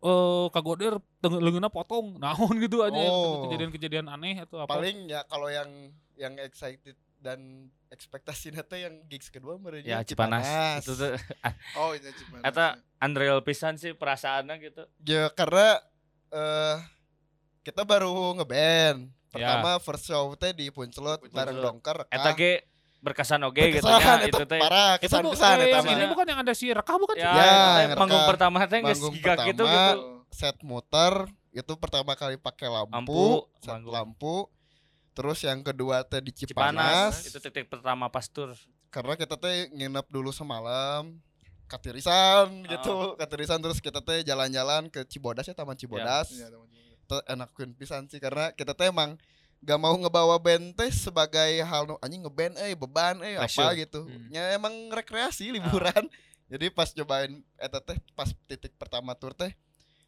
[0.00, 3.44] eh kagoder teng- leungeunna potong naon gitu anjing Oh.
[3.44, 5.68] kejadian-kejadian aneh atau apa Paling ya kalau yang
[6.14, 10.80] yang excited dan ekspektasi teh yang gigs kedua merenya Ya Cipanas.
[10.80, 11.12] Itu tuh
[11.78, 12.44] Oh, ini Cipanas.
[12.46, 14.82] Eta Andreal pisan sih perasaannya gitu.
[15.02, 15.80] Ya karena
[16.30, 16.76] eh
[17.60, 19.12] kita baru ngeband.
[19.28, 21.20] Pertama first show teh di Puncelut.
[21.28, 22.08] bareng Dongker.
[22.08, 22.64] Eta ge
[23.00, 24.60] berkesan oge gitu Berkesan, nya eta itu teh.
[24.60, 25.94] parah itu kesan kesan eh, yang mah.
[25.94, 27.32] ini bukan yang ada si rekah bukan Ya?
[27.32, 30.02] Ya, teh panggung pertama teh geus giga gitu gitu.
[30.30, 31.14] set muter
[31.50, 33.24] itu pertama kali pakai lampu, Lampu,
[33.58, 33.92] set manggung.
[33.92, 34.34] lampu.
[35.10, 37.18] Terus yang kedua teh di Cipanas.
[37.18, 38.54] Cipanas, Itu titik pertama pas tur.
[38.88, 41.14] karena kita teh nginep dulu semalam
[41.66, 46.26] katirisan gitu, katirisan terus kita teh jalan-jalan ke Cibodas ya Taman Cibodas.
[46.28, 46.98] Iya, teman-teman.
[47.00, 49.14] Itu enakin pisan sih karena kita teh emang
[49.60, 54.04] gak mau ngebawa band teh sebagai hal anjing ngeband eh beban eh apa gitu.
[54.04, 54.28] Hmm.
[54.28, 56.08] Ya emang rekreasi liburan.
[56.50, 59.52] Jadi pas cobain eta teh pas titik pertama tur teh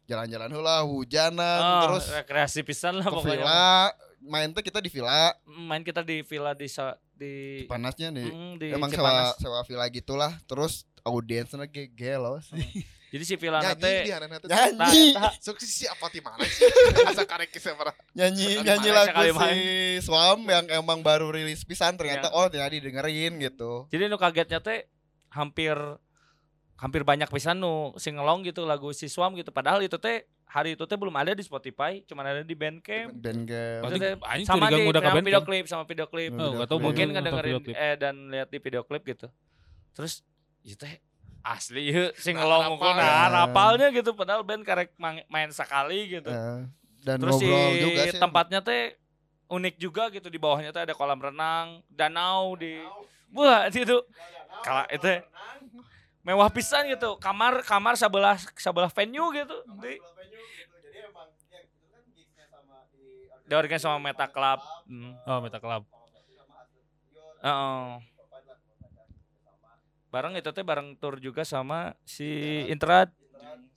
[0.03, 3.39] jalan-jalan heula hujanan Oh, terus rekreasi pisan lah ke pokoknya.
[3.39, 3.63] villa
[4.19, 6.67] main teh kita di villa Main kita di villa di
[7.13, 9.37] di panasnya nih Mm, di emang Cipanas.
[9.37, 12.59] sewa sewa villa gitulah terus audiensnya ge gelo sih
[13.13, 14.49] Jadi si villa Nyanyi teh dia anak-anak tuh.
[14.49, 15.05] nyanyi
[15.37, 16.65] Sukses si apa di mana sih?
[17.13, 17.93] Asa karek parah.
[18.17, 19.61] nyanyi nyanyi lagu si.
[20.01, 22.37] Swam yang emang baru rilis pisan ternyata Iya.
[22.41, 24.89] oh ternyata didengerin gitu Jadi nu kagetnya teh
[25.29, 25.77] hampir
[26.81, 29.53] hampir banyak pisan nu singelong gitu lagu si Swam gitu.
[29.53, 33.13] Padahal itu teh hari itu teh belum ada di Spotify, cuma ada di Bandcamp.
[33.13, 33.97] band game Berarti
[34.41, 36.33] Sama di udah sama video klip sama video klip.
[36.33, 39.29] Oh, gak tau Mungkin ngedengerin eh dan lihat di video klip gitu.
[39.93, 40.25] Terus
[40.65, 40.97] itu teh
[41.43, 43.31] asli ya singelong Nah, nah, rapal.
[43.35, 44.95] rapalnya gitu padahal band karek
[45.27, 46.31] main sekali gitu.
[46.31, 46.63] Eh,
[47.03, 48.95] dan Terus si ngobrol juga sih tempatnya teh
[49.51, 52.79] unik juga gitu di bawahnya teh ada kolam renang, danau di
[53.35, 53.97] Wah, itu
[54.63, 55.09] kalau itu
[56.23, 57.19] mewah pisan gitu.
[57.19, 59.57] Kamar kamar sebelah sebelah venue gitu.
[59.83, 59.99] Di
[63.43, 64.59] diorganisasi sama Meta Club.
[64.87, 65.13] Hmm.
[65.27, 65.83] oh Meta Club
[67.43, 68.12] Heeh.
[70.13, 72.27] Bareng itu teh bareng tour juga sama si
[72.69, 73.09] Intrad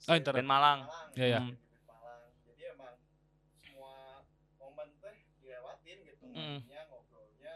[0.05, 0.79] oh internet band Malang.
[1.13, 1.57] ya ya Hmm.
[2.45, 2.93] jadi emang
[3.57, 4.21] semua
[4.55, 6.61] momen teh dilewatin gitu Mm.
[6.61, 7.55] Maksudnya ngobrolnya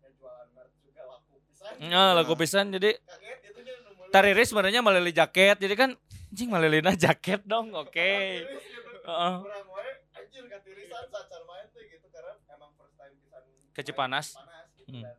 [0.00, 4.08] dan jualan merch juga laku pisan Nah, lagu pisan jadi kaget itu nya nu meuli
[4.08, 5.56] Tariri sebenarnya melili jaket.
[5.58, 5.90] Jadi kan
[6.32, 7.76] anjing melilina jaket dong.
[7.76, 7.92] Oke.
[8.40, 8.90] katiris gitu.
[9.08, 9.34] Heeh.
[9.38, 14.26] Kurang wae anjir katirisan sacar main teh gitu karena emang first time pisan Ke Cipanas.
[14.32, 15.04] Cipanas gitu Hmm.
[15.04, 15.16] dan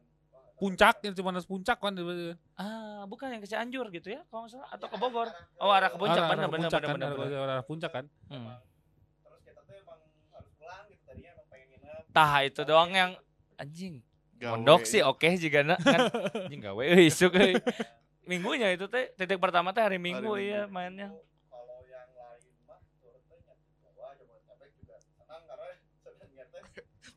[0.60, 1.94] puncak itu cuma puncak kan
[2.54, 5.28] Ah, bukan yang ke Cianjur gitu ya, kalau nggak salah atau ke Bogor.
[5.56, 7.40] Oh, arah ke puncak, puncak bener kan, bener.
[7.40, 8.60] arah- puncak kan Hmm.
[9.22, 13.12] terus kita tuh emang harus pulang gitu tadinya emang pengen nginep Tah itu doang yang
[13.56, 14.04] anjing.
[14.36, 14.52] Gawe.
[14.54, 16.00] Pondok sih oke juga na kan
[16.44, 17.56] anjing gawe euy isuk euy.
[18.24, 20.38] Minggunya itu teh titik pertama teh hari Minggu Minggu.
[20.38, 21.10] iya mainnya.
[21.46, 25.68] kalau yang lain mah turun teh nyatu Jawa Jabodetabek juga senang karena
[25.98, 26.62] sebenarnya teh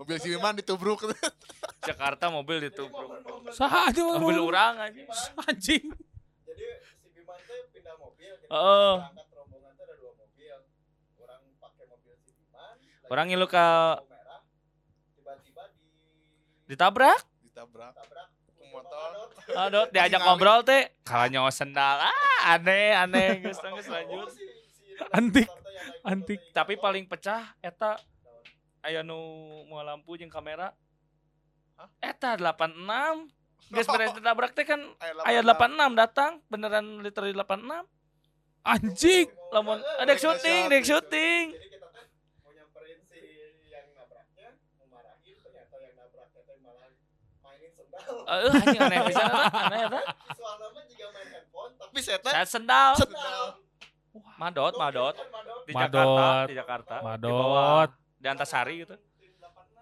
[0.02, 1.06] Mobil si Wiman ditubruk.
[1.88, 3.10] Jakarta mobil ditubruk.
[3.54, 5.02] sah aja Mobil orang aja.
[5.46, 5.94] anjing
[6.42, 8.98] jadi si Biman teh pindah mobil kita Oh.
[8.98, 10.54] berangkat rombongan teh ada dua mobil
[11.18, 13.66] orang pakai mobil si Biman lagi Orang ngilu ke
[15.14, 15.86] tiba-tiba di
[16.66, 17.20] ditabrak.
[17.44, 17.92] Ditabrak.
[17.94, 18.28] tabrak
[18.72, 19.10] Motor.
[19.52, 21.98] Aduh, diajak ngobrol teh kalah nyawa sendal.
[22.00, 24.32] Ah, aneh aneh geus geus lanjut.
[25.10, 25.50] Antik,
[26.02, 26.40] antik.
[26.50, 27.98] Tapi paling pecah eta
[28.82, 29.18] aya nu
[29.66, 30.74] mau lampu jeung kamera
[31.98, 32.78] Eta 86
[33.72, 34.78] Geus beres ditabrak teh kan
[35.24, 37.86] Aya aya 86 datang beneran literally 86
[38.62, 39.26] Anjing.
[39.50, 41.50] lamun ada syuting, dek syuting.
[41.50, 42.06] Jadi kita kan
[42.38, 43.18] mau nyamperin si
[43.66, 46.90] yang nabraknya, mau marahin ternyata yang nabraknya teh malah
[47.42, 48.22] mainin sendal.
[48.22, 50.00] Eh anjing aneh pisan eta, aneh eta.
[50.32, 52.92] Soalnya mah juga main handphone, tapi Saya sendal.
[52.94, 53.42] sendal.
[54.38, 55.14] Madot, madot.
[55.18, 55.64] Madot.
[55.64, 55.72] Di.
[55.74, 56.94] Jakarta, di Jakarta.
[56.94, 57.90] Di Madot.
[58.22, 58.94] Di Antasari gitu.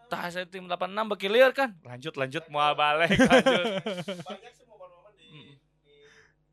[0.09, 1.71] Tah saya tim 86 bekilir kan.
[1.87, 3.65] Lanjut lanjut mau balik lanjut.
[4.27, 5.55] Banyak sih momen-momen di Mm.
[5.87, 5.97] di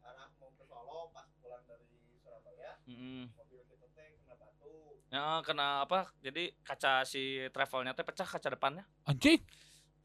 [0.04, 1.90] arah mau ke Solo pas pulang dari
[2.22, 3.34] Surabaya, Mm.
[3.34, 4.70] mobil kita teh kena batu.
[5.10, 6.12] Ya kena apa?
[6.20, 8.86] Jadi kaca si travelnya teh pecah kaca depannya.
[9.04, 9.42] Anjing.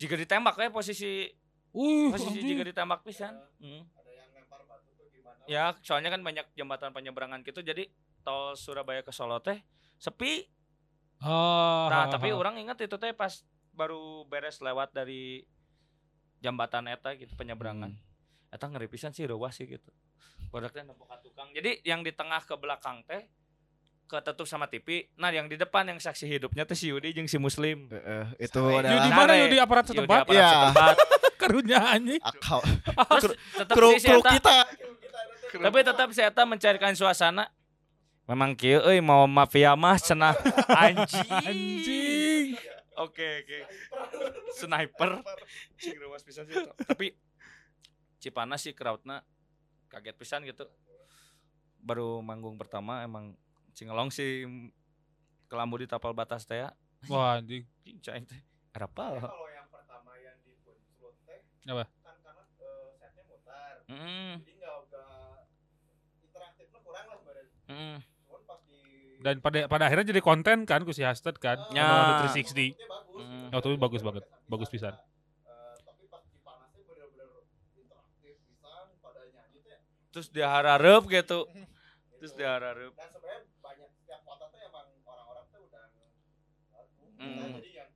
[0.00, 1.28] Jika ditembak ya posisi
[1.72, 2.56] Wih, posisi anjing.
[2.56, 3.36] jika ditembak pisan.
[3.60, 3.84] Mm.
[3.84, 5.44] Ada yang lempar batu tuh gimana?
[5.44, 7.84] Ya, soalnya kan banyak jembatan penyeberangan gitu jadi
[8.24, 9.60] tol Surabaya ke Solo teh
[10.00, 10.48] sepi.
[11.22, 12.36] Ah, Nah, ah, tapi ah.
[12.36, 13.30] orang ingat itu teh pas
[13.72, 15.46] baru beres lewat dari
[16.38, 17.94] jembatan eta gitu penyeberangan.
[18.48, 19.90] Eta ngeri pisan sih ruas sih gitu.
[20.50, 21.48] Teh nempok ka tukang.
[21.50, 23.24] Jadi yang di tengah ke belakang teh
[24.04, 25.08] ketutup sama TV.
[25.14, 27.88] Nah, yang di depan yang saksi hidupnya teh si Yudi jeung si Muslim.
[27.88, 29.32] Heeh, itu Sampai- Yudi mana.
[29.38, 30.18] Yudi aparat Yudi setempat?
[30.20, 30.50] aparat Iya.
[30.50, 30.96] setempat.
[31.40, 32.22] Karunya anjing.
[32.22, 32.60] akal
[33.18, 34.56] Terus tetap kru si kru Eta- kita.
[35.58, 37.48] tapi tetap si Eta mencairkan suasana.
[38.32, 40.32] Memang kieu euy mau mafia mah cenah
[40.88, 41.28] anjing.
[41.28, 42.46] Anjing.
[42.96, 43.58] Oke oke.
[44.56, 45.20] Sniper.
[45.76, 46.56] Cing ruas pisan sih.
[46.56, 46.72] eta.
[46.72, 47.12] Tapi
[48.16, 49.20] Cipanas sih crowdna
[49.92, 50.64] kaget pisan gitu.
[51.76, 53.36] Baru manggung pertama emang
[53.76, 54.48] cingelong sih
[55.52, 56.72] kelambu di tapal batas teh ya.
[57.12, 57.68] Wah, anjing.
[57.84, 58.40] Cing caing teh.
[58.72, 59.20] Arapal.
[59.20, 61.84] Kalau yang pertama yang di Punclut teh Apa?
[62.00, 63.76] kan karena eh, setnya mutar.
[63.92, 64.32] Heeh.
[64.40, 65.36] Jadi enggak enggak
[66.24, 67.46] interaktifnya kurang lah badan.
[67.68, 67.96] Heeh.
[69.22, 71.56] Dan pada pada akhirnya jadi konten kan ku si Hasted kan.
[71.70, 71.86] Ya.
[71.86, 72.74] Sama 360.
[72.74, 73.22] Itu bagus.
[73.22, 73.48] Hmm.
[73.48, 74.22] Oh, itu bagus banget.
[74.46, 74.92] Bagus pisan.
[74.92, 74.98] Eh,
[75.80, 77.30] tapi pas di panasnya bener-bener
[77.72, 79.78] interaktif pisan pada nyanyi teh.
[80.10, 81.46] Terus diharareup gitu.
[82.18, 82.92] Terus diharareup.
[82.92, 85.84] Dan sebenarnya banyak setiap kota tuh emang orang-orang tuh udah
[87.16, 87.54] Hmm.
[87.54, 87.90] jadi yang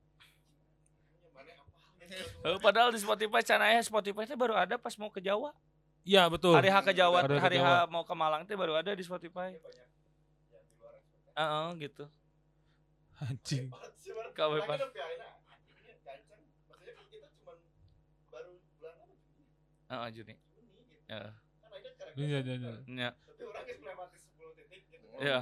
[1.59, 5.51] apa Eh, padahal di Spotify canaya Spotify teh baru ada pas mau ke Jawa.
[6.07, 6.55] Iya, betul.
[6.55, 9.51] Hari H ke Jawa, Hari hari H mau ke Malang teh baru ada di Spotify.
[9.51, 9.59] di
[11.37, 11.69] ekspektasi.
[11.69, 12.05] Heeh, gitu.
[13.17, 13.69] Anjing.
[14.37, 14.53] Kau
[14.93, 15.57] piain, ah, kan
[18.27, 18.73] apa Juni,
[19.89, 20.33] Heeh, Juni.
[20.33, 20.95] Juni gitu.
[21.09, 21.31] Heeh.
[21.61, 22.73] Kan Iya, iya, iya.
[22.89, 23.09] Ya.
[23.13, 25.05] Tapi orang yang melewati 10 titik gitu.
[25.21, 25.39] Iya.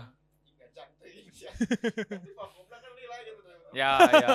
[2.36, 3.42] Vakumnya kan nilai gitu.
[3.76, 4.30] Ya, ya.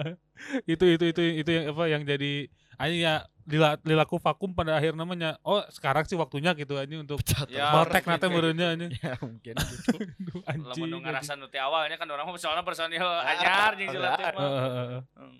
[0.72, 2.48] itu itu itu itu yang apa yang jadi
[2.80, 5.36] anjing ya lila, lilaku vakum pada akhir namanya.
[5.44, 7.20] Oh, sekarang sih waktunya gitu anjing untuk
[7.52, 8.74] Ya, nanti kayak berenya gitu.
[8.74, 8.90] anjing.
[8.96, 9.96] Ya mungkin gitu.
[10.00, 10.64] Lamun anjing.
[10.64, 11.02] nu anjing.
[11.04, 15.02] ngarasan nu ti awalnya kan orang mah soalnya personil anyar jeung eh.
[15.16, 15.36] Hmm.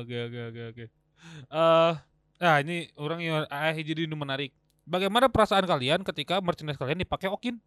[0.00, 0.84] Oke oke oke oke.
[1.50, 1.92] Eh,
[2.40, 4.50] nah ini orang yang ah jadi ini menarik.
[4.86, 7.60] Bagaimana perasaan kalian ketika merchandise kalian dipakai Okin?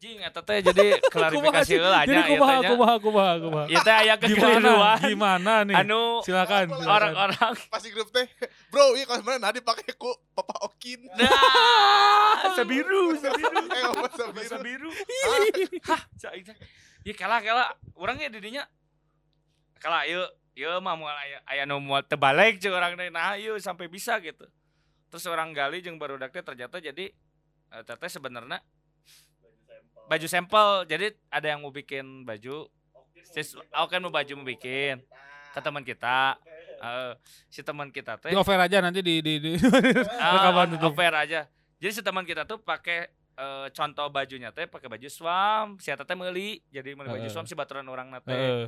[0.00, 2.70] Jing eta teh jadi klarifikasi heula Jadi nya ieu kumaha teh nya.
[2.72, 3.66] kumaha kumaha kumaha.
[3.68, 4.96] Ieu teh aya kekeliruan.
[5.04, 5.76] Gimana nih?
[5.76, 6.72] Anu silakan.
[6.72, 8.24] orang-orang Pas di grup teh,
[8.72, 11.04] bro, iya kalau sebenarnya nadi pakai ku Papa Okin.
[11.04, 13.60] Nah, sebiru, sebiru.
[13.60, 14.88] Eh, ngomong Bahasa sebiru.
[14.88, 15.68] biru.
[15.84, 16.56] Hah, cai teh.
[17.04, 18.64] Ieu kala kala urangnya didinya.
[19.84, 20.24] Kala ieu
[20.56, 24.16] ieu mah moal aya aya nu moal tebalik jeung urang teh nah ieu sampai bisa
[24.24, 24.48] gitu.
[25.12, 27.12] Terus orang gali jeung barudak teh ternyata jadi
[27.76, 28.64] eh, teteh sebenarnya
[30.10, 30.68] baju sampel.
[30.90, 32.66] Jadi ada yang mau bikin baju
[33.30, 34.98] Sis, aku kan mau baju mau bikin
[35.54, 36.34] ke teman kita.
[36.80, 37.12] Eh,
[37.52, 39.52] si teman kita teh Di offer aja nanti di di, di.
[40.18, 40.86] Ah, Rekaman itu.
[40.88, 41.40] offer aja.
[41.78, 43.06] Jadi si teman kita tuh pakai
[43.38, 46.58] eh, contoh bajunya teh pakai baju swam, si teh meuli.
[46.72, 48.32] Jadi meuli baju swam si baturan orang nate.
[48.32, 48.66] Heeh.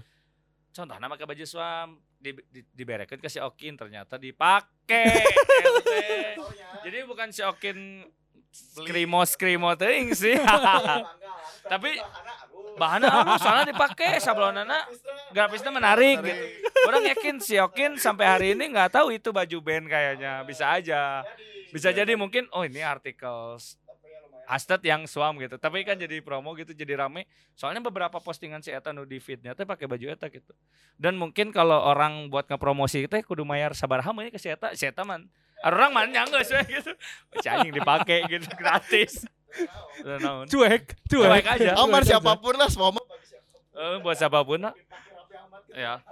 [0.72, 4.30] Contohnya pakai baju swam, di, di, diberekeun ke si Okin ternyata teh.
[6.84, 8.06] Jadi bukan si Okin
[8.52, 10.36] skrimo skrimo teuing sih.
[11.72, 11.90] Tapi
[12.76, 14.84] bahannya halus soalnya dipake sablonana
[15.32, 16.44] grafisnya menarik gitu.
[16.88, 20.44] Orang yakin si Okin sampai hari ini nggak tahu itu baju band kayaknya.
[20.44, 21.24] Bisa aja.
[21.72, 23.56] Bisa jadi mungkin oh ini artikel
[24.46, 25.56] hashtag yang swam gitu.
[25.56, 27.24] Tapi kan jadi promo gitu jadi rame.
[27.56, 30.52] Soalnya beberapa postingan si Eta nu di feednya teh pakai baju Eta gitu.
[31.00, 34.76] Dan mungkin kalau orang buat ngepromosi teh kudu mayar sabaraha mah ya ke si Eta.
[34.76, 35.24] Si Eta man
[35.64, 36.92] orang man nyanggeus we gitu.
[37.42, 39.26] Cacing dipake gitu gratis.
[40.48, 40.84] Cuek, cuek.
[41.08, 41.72] Cuek aja.
[41.76, 42.00] Aja.
[42.04, 42.94] siapa pun lah semua
[43.72, 44.74] Eh, buat siapa pun lah.
[45.72, 46.04] Ya.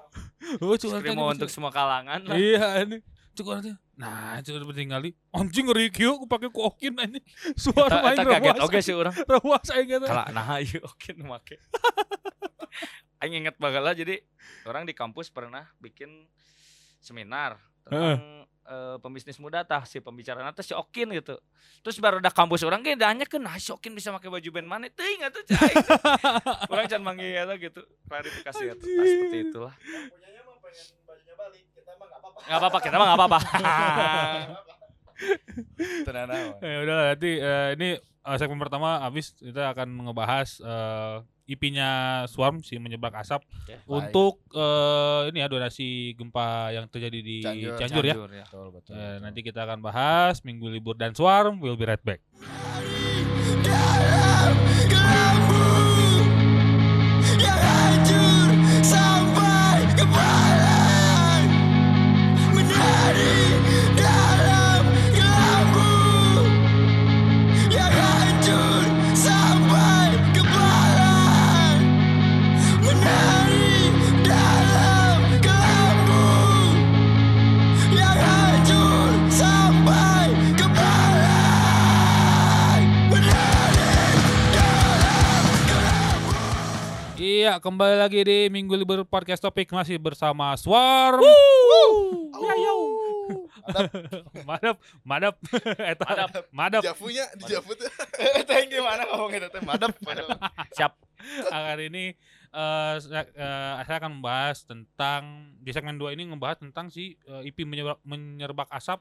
[0.65, 2.37] Oh, aja, untuk semua kalangan lah.
[2.37, 3.05] Iya ini.
[3.37, 3.77] Cukup aja.
[4.01, 5.13] Nah, cukup tinggali.
[5.37, 7.21] Anjing ngeri kieu aku pakai ku Okin anjing.
[7.53, 8.65] Suara main kaget rawas.
[8.65, 9.13] oke sih orang.
[9.33, 10.09] Rawas aing eta.
[10.09, 11.61] Kala nah ieu oke nu make.
[13.21, 14.25] Aing inget banget lah jadi
[14.65, 16.25] orang di kampus pernah bikin
[17.05, 21.35] seminar tentang eh, pembisnis muda tah si pembicaraan teh si Okin gitu.
[21.83, 24.69] Terus baru ada kampus orang ge danya kan nah si Okin bisa pakai baju band
[24.71, 25.75] mana teuing atuh cai.
[26.73, 27.83] Orang can manggil eta gitu.
[28.07, 29.75] Klarifikasi eta Nah, seperti itulah.
[29.75, 33.39] punyanya mah pengen bajunya balik kita mah nggak apa-apa Enggak apa-apa, kita mah enggak apa-apa.
[36.05, 41.17] tenang Ya udah nanti eh, ini eh, segmen pertama habis kita akan ngebahas eh,
[41.51, 41.91] IP-nya
[42.31, 43.75] Swarm si menyebak asap Oke.
[43.87, 47.75] untuk eh, ini ya donasi gempa yang terjadi di Cianjur.
[47.77, 48.15] Cianjur, ya.
[48.15, 48.45] Cianjur, ya.
[48.47, 49.23] betul betul, Eh, betul.
[49.27, 52.23] nanti kita akan bahas minggu libur dan Swarm will be right back.
[58.83, 60.83] sampai kepala
[62.51, 63.37] menari
[63.95, 64.30] dalam
[87.41, 91.25] Iya, kembali lagi di Minggu Libur Podcast Topik masih bersama Swarm.
[92.37, 92.77] Ya, yo.
[94.45, 95.35] madap, madap,
[95.97, 96.45] Eta, Madap.
[96.53, 96.83] madap.
[96.85, 97.89] Javunya di Javu tuh.
[98.49, 99.89] teh gimana ngomong itu teh madep
[100.77, 100.93] Siap.
[101.49, 102.13] Hari ini
[102.53, 107.49] eh, saya, eh, saya akan membahas tentang di segmen 2 ini ngebahas tentang si eh,
[107.49, 109.01] IP menyerbak, menyerbak asap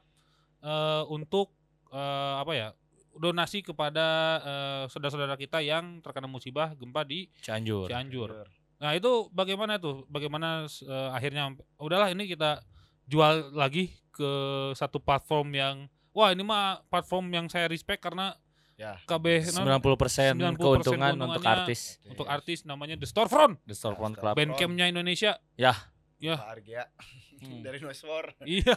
[0.64, 1.52] eh, untuk
[1.92, 2.72] eh, apa ya?
[3.12, 4.06] Donasi kepada
[4.40, 7.90] eh, saudara-saudara kita yang terkena musibah gempa di Cianjur.
[7.90, 8.46] Cianjur.
[8.80, 10.06] Nah, itu bagaimana tuh?
[10.06, 12.62] Bagaimana eh, akhirnya udahlah ini kita
[13.04, 14.30] jual lagi ke
[14.72, 15.76] satu platform yang
[16.10, 18.34] wah ini mah platform yang saya respect karena
[18.74, 20.64] ya KB non- 90%, 90% keuntungan untuk
[21.44, 22.00] keuntungannya artis.
[22.08, 23.60] untuk artis namanya The Storefront.
[23.68, 24.34] The Storefront Nah, Club.
[24.40, 25.36] Bandcampnya Indonesia.
[25.54, 25.76] Ya.
[26.20, 26.36] Ya.
[26.36, 26.82] Pak Argia
[27.40, 27.64] Hmm.
[27.64, 28.76] dari Noise War Iya,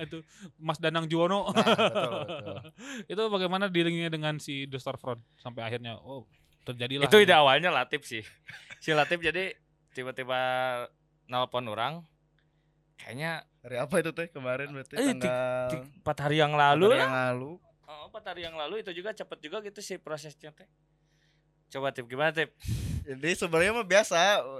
[0.00, 0.22] itu
[0.56, 1.50] Mas Danang Juwono.
[1.50, 2.58] nah, betul betul
[3.10, 6.22] itu bagaimana dealingnya dengan si The Storefront sampai akhirnya oh
[6.62, 7.04] terjadilah.
[7.04, 8.22] Itu ide awalnya Latif sih.
[8.78, 9.52] Si Latif jadi
[9.90, 10.38] tiba-tiba
[11.26, 12.06] nelpon orang.
[12.94, 16.94] Kayaknya dari apa itu teh kemarin berarti Eh, tanggal di- empat hari yang lalu hari
[16.94, 17.02] lah.
[17.02, 17.52] yang lalu
[17.84, 20.70] Oh, empat hari yang lalu itu juga cepet juga gitu sih prosesnya teh.
[21.68, 22.54] Coba tip gimana tip?
[23.04, 24.16] Jadi sebenarnya mah biasa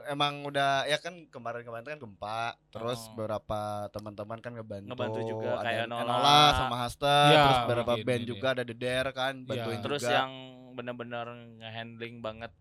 [0.06, 3.16] emang udah ya kan kemarin-kemarin kan gempa terus Oh.
[3.16, 6.40] beberapa teman-teman kan ngebantu Ngebantu juga, ada kayak Enola, Enola.
[6.54, 8.28] sama Haster Ya, terus beberapa bikin band ini.
[8.28, 10.32] juga ada The Dare kan bantuin Terus juga yang
[10.72, 11.26] benar-benar
[11.56, 12.52] ngehandling banget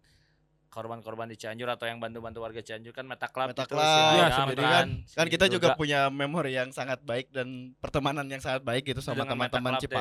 [0.69, 3.85] korban-korban di Cianjur atau yang bantu-bantu warga Cianjur kan Meta Club Meta gitu, Club,
[4.17, 5.77] ya, Ran, kan si kan kita juga Durga.
[5.77, 9.93] punya memori yang sangat baik dan pertemanan yang sangat baik gitu sama teman-teman Club deh.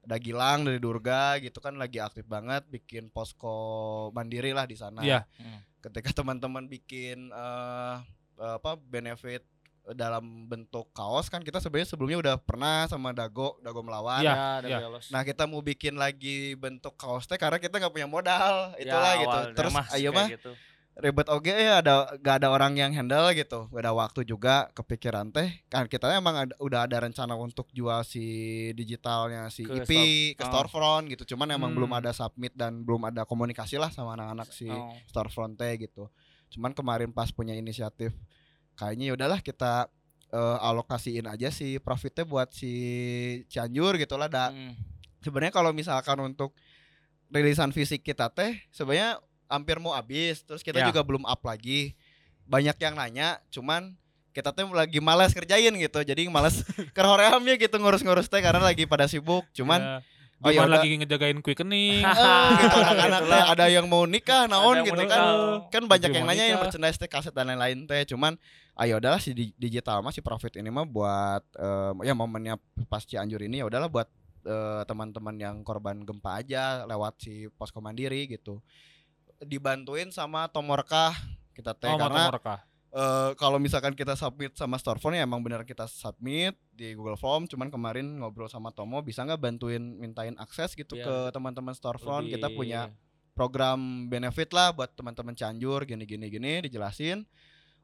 [0.00, 3.54] Ada Gilang dari Durga gitu kan lagi aktif banget bikin posko
[4.10, 5.24] mandiri lah di sana Iya.
[5.36, 5.60] Hmm.
[5.80, 7.94] ketika teman-teman bikin eh,
[8.36, 9.42] apa benefit
[9.88, 14.78] dalam bentuk kaos kan kita sebenarnya sebelumnya udah pernah sama Dago Dago melawan Iya, Ya,
[14.78, 14.88] iya.
[15.08, 19.12] Nah kita mau bikin lagi bentuk kaos teh karena kita nggak punya modal Ya, itulah
[19.14, 20.52] gitu awalnya terus mah ayo mah gitu.
[20.98, 25.30] Ribet oge ya ada gak ada orang yang handle gitu gak ada waktu juga kepikiran
[25.30, 28.26] teh kan kita emang ada- udah ada rencana untuk jual si
[28.72, 30.48] digitalnya si Ke IP store- ke oh.
[30.48, 32.00] storefront gitu cuman emang belum Hmm.
[32.00, 34.90] ada submit dan belum ada komunikasi lah sama anak-anak si Oh.
[35.06, 36.10] storefront teh gitu
[36.48, 38.10] cuman kemarin pas punya inisiatif
[38.74, 39.86] kayaknya ya udahlah kita
[40.28, 42.68] eh, alokasiin aja si profitnya buat si
[43.46, 44.74] Cianjur gitu lah da Hmm.
[45.20, 46.52] sebenarnya kalau misalkan untuk
[47.28, 50.86] rilisan fisik kita teh sebenarnya hampir mau habis terus kita Ya.
[50.86, 51.96] juga belum up lagi.
[52.44, 53.96] Banyak yang nanya cuman
[54.30, 55.98] kita tuh lagi malas kerjain gitu.
[56.00, 56.62] Jadi malas
[56.96, 59.48] kerhoreamnya gitu ngurus-ngurus teh karena lagi pada sibuk.
[59.52, 60.00] Cuman Ya.
[60.38, 61.98] Oh, ya lagi ngejagain quickening.
[62.06, 65.18] eh, gitu anak-anak teh ada yang mau nikah naon gitu kan.
[65.66, 68.06] kan banyak yang nanya yang merchandise teh kaset dan lain-lain teh.
[68.06, 68.38] Cuman
[68.78, 72.54] ayo udahlah si di- digital mah si profit ini mah buat eh, ya momennya
[72.86, 74.06] pas Cianjur ini ya udahlah buat
[74.46, 78.62] eh, teman-teman yang korban gempa aja lewat si posko mandiri gitu
[79.42, 81.14] dibantuin sama Tomorkah
[81.54, 82.30] kita teh Oh, karena
[82.94, 87.50] eh, kalau misalkan kita submit sama Storefront ya emang benar kita submit di Google Form.
[87.50, 92.30] Cuman kemarin ngobrol sama Tomo bisa nggak bantuin mintain akses gitu Biar ke teman-teman Storefront?
[92.30, 92.80] Kita Lebih- punya
[93.34, 97.22] program benefit lah buat teman-teman Cianjur gini gini gini dijelasin.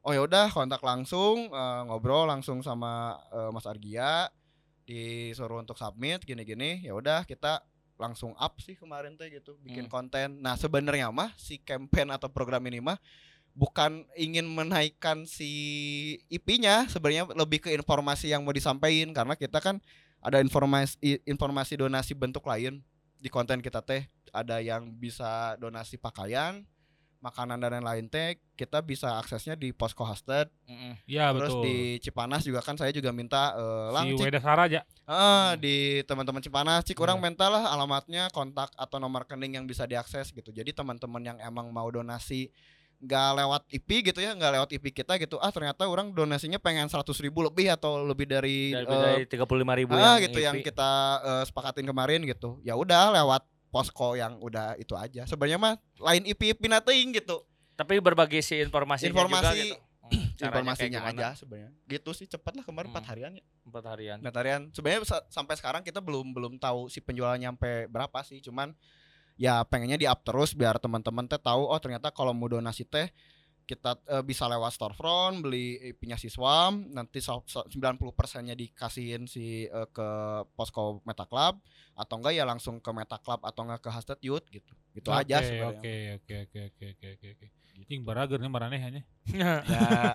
[0.05, 4.31] Oh ya udah kontak langsung eh, ngobrol langsung sama eh, Mas Argia
[4.85, 6.83] disuruh untuk submit gini gini.
[6.85, 7.63] Ya udah kita
[7.95, 9.93] langsung up sih kemarin teh gitu bikin Hmm.
[9.93, 12.99] konten nah sebenarnya mah si campaign atau program ini mah
[13.55, 15.47] bukan ingin menaikkan si
[16.27, 19.79] IP-nya sebenarnya lebih ke informasi yang mau disampaikan karena kita kan
[20.19, 22.83] ada informasi informasi donasi bentuk lain
[23.15, 24.03] di konten kita teh
[24.35, 26.67] ada yang bisa donasi pakaian
[27.25, 30.93] makanan dan lain-lain teh kita bisa aksesnya di posko hosted Mm-mm.
[31.03, 31.65] Ya terus betul.
[31.65, 34.85] di Cipanas juga kan saya juga minta eh, lang si Weda Saraja.
[35.03, 37.25] Ah, di teman-teman Cipanas cik orang Iya.
[37.25, 41.69] minta lah alamatnya kontak atau nomor rekening yang bisa diakses gitu jadi teman-teman yang emang
[41.69, 42.53] mau donasi
[42.97, 46.87] nggak lewat IP gitu ya nggak lewat IP kita gitu ah ternyata orang donasinya pengen
[46.87, 50.55] 100 ribu lebih atau lebih dari, Dari, eh, dari 35 ribu ah yang gitu yang
[50.55, 50.71] IP.
[50.71, 53.43] kita eh, sepakatin kemarin gitu ya udah lewat
[53.75, 55.27] posko yang udah itu aja.
[55.27, 57.43] Sebenarnya mah lain IP IP nating gitu.
[57.75, 59.77] Tapi berbagi si informasinya juga Informasi- gitu.
[60.05, 61.73] Hmm, informasinya aja sebenarnya.
[61.89, 63.11] Gitu sih cepat lah kemarin empat Hmm.
[63.11, 63.45] harian ya.
[63.65, 64.17] Empat harian.
[64.21, 64.61] empat harian.
[64.69, 68.37] Sebenarnya sa- sampai sekarang kita belum belum tahu si penjualannya sampai berapa sih.
[68.39, 68.77] Cuman
[69.33, 73.09] ya pengennya di up terus biar teman-teman teh tahu oh ternyata kalau mau donasi teh
[73.65, 79.65] kita eh, bisa lewat storefront beli IP-nya siswa nanti so- so- 90 persennya dikasihin si
[79.65, 80.07] eh, ke
[80.53, 81.59] posko Meta Club
[81.97, 84.71] atau enggak ya langsung ke Meta Club atau enggak ke Hashtag Youth gitu.
[84.93, 85.81] Gitu aja Oke, sebenarnya.
[85.81, 86.59] Oke oke oke
[86.93, 87.85] oke oke oke oke.
[87.85, 89.01] Cing barager nih marane hanya.
[89.25, 89.59] ya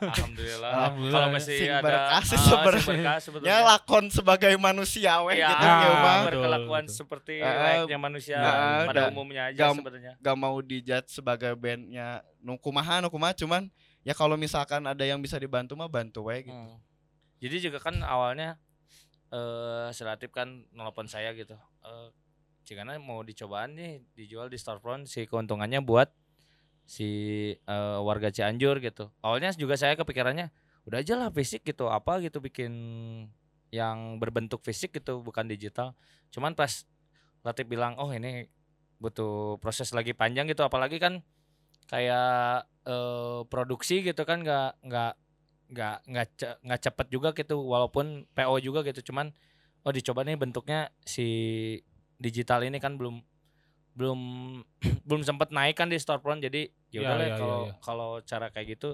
[0.01, 0.71] Alhamdulillah.
[0.71, 1.35] Alhamdulillah, Kalau ya.
[1.35, 3.03] masih Sing ada berkah sih ah, sebenarnya.
[3.05, 3.55] ya sebetulnya.
[3.67, 6.97] lakon sebagai manusia weh Ya, gitu Ah, ya betul, berkelakuan betul.
[6.97, 10.13] seperti Ah, layaknya manusia ah, pada dan umumnya aja gam- sebenarnya.
[10.17, 12.09] gak mau dijudge sebagai bandnya
[12.39, 13.69] nukumaha nukumaha cuman
[14.01, 16.55] ya kalau misalkan ada yang bisa dibantu mah bantu we gitu.
[16.55, 16.81] Hmm.
[17.39, 18.57] Jadi juga kan awalnya
[19.29, 21.55] eh Selatif kan nelpon saya gitu.
[21.81, 22.09] Eh
[22.61, 26.13] Cikana mau dicobaan nih dijual di storefront si keuntungannya buat
[26.91, 27.09] si
[27.55, 29.15] eh, warga Cianjur gitu.
[29.23, 30.51] Awalnya juga saya kepikirannya
[30.91, 32.73] udah aja lah fisik gitu apa gitu bikin
[33.71, 35.95] yang berbentuk fisik gitu bukan digital.
[36.35, 36.83] Cuman pas
[37.41, 38.45] Latif bilang oh ini
[39.01, 41.25] butuh proses lagi panjang gitu apalagi kan
[41.89, 45.13] kayak eh, produksi gitu kan nggak nggak
[45.73, 46.59] nggak nggak ce-
[46.91, 49.33] cepet juga gitu walaupun PO juga gitu cuman
[49.89, 51.27] oh dicoba nih bentuknya si
[52.21, 53.25] digital ini kan belum
[53.93, 54.21] belum
[55.09, 57.75] belum sempet naik kan di storefront jadi ya Ya, udah lah ya, ya, kalau ya.
[57.81, 58.91] kalau cara kayak gitu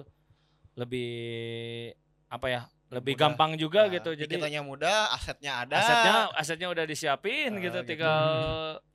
[0.75, 1.09] lebih
[2.27, 3.23] apa ya lebih Mudah.
[3.25, 5.75] gampang juga Nah, gitu jadi kitanya mudah, asetnya ada.
[5.75, 7.89] asetnya asetnya udah disiapin Ah, gitu gitu.
[7.89, 8.27] tinggal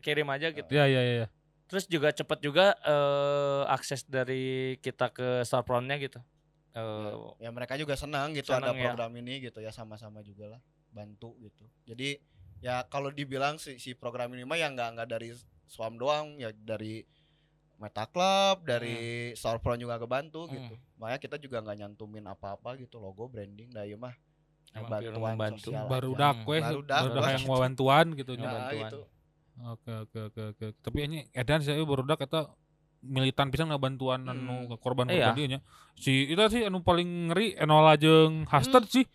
[0.00, 1.14] kirim aja gitu Ya ya ya.
[1.18, 1.26] ya.
[1.66, 6.20] terus juga cepet juga eh, akses dari kita ke storefrontnya gitu
[6.72, 8.88] Eh, ya mereka juga senang gitu Senang, ada ya.
[8.88, 11.68] program ini gitu ya sama-sama juga lah bantu gitu.
[11.84, 12.16] Jadi
[12.61, 15.36] ya kalau dibilang si, si program ini mah ya nggak nggak dari
[15.72, 17.00] Swam doang ya dari
[17.74, 18.94] Meta Club, dari
[19.32, 20.52] storefront juga kebantu Hmm.
[20.54, 20.74] gitu.
[20.96, 24.12] Makanya kita juga nggak nyantumin apa-apa gitu logo branding dah ya mah.
[24.70, 25.00] Emang
[25.34, 25.68] membantu.
[25.68, 26.20] sosial Baru aja.
[26.22, 28.32] dak we, Baru baru dak, yang mau bantuan gitu.
[28.38, 28.76] Nah, bantuan.
[28.86, 29.00] gitu.
[29.64, 30.66] Oke oke oke oke.
[30.78, 32.52] Tapi ini edan saya baru dak kata
[33.02, 34.30] militan pisan nggak bantuan Hmm.
[34.30, 35.32] anu ke korban Iya.
[35.32, 35.60] korban nya.
[35.94, 39.08] Si itu sih anu paling ngeri Enola jeung Hastad sih.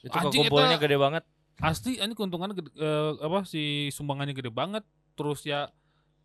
[0.00, 1.24] itu kumpulnya gede banget
[1.60, 4.80] Asli ini keuntungannya gede, eh, apa si sumbangannya gede banget.
[5.20, 5.68] Terus ya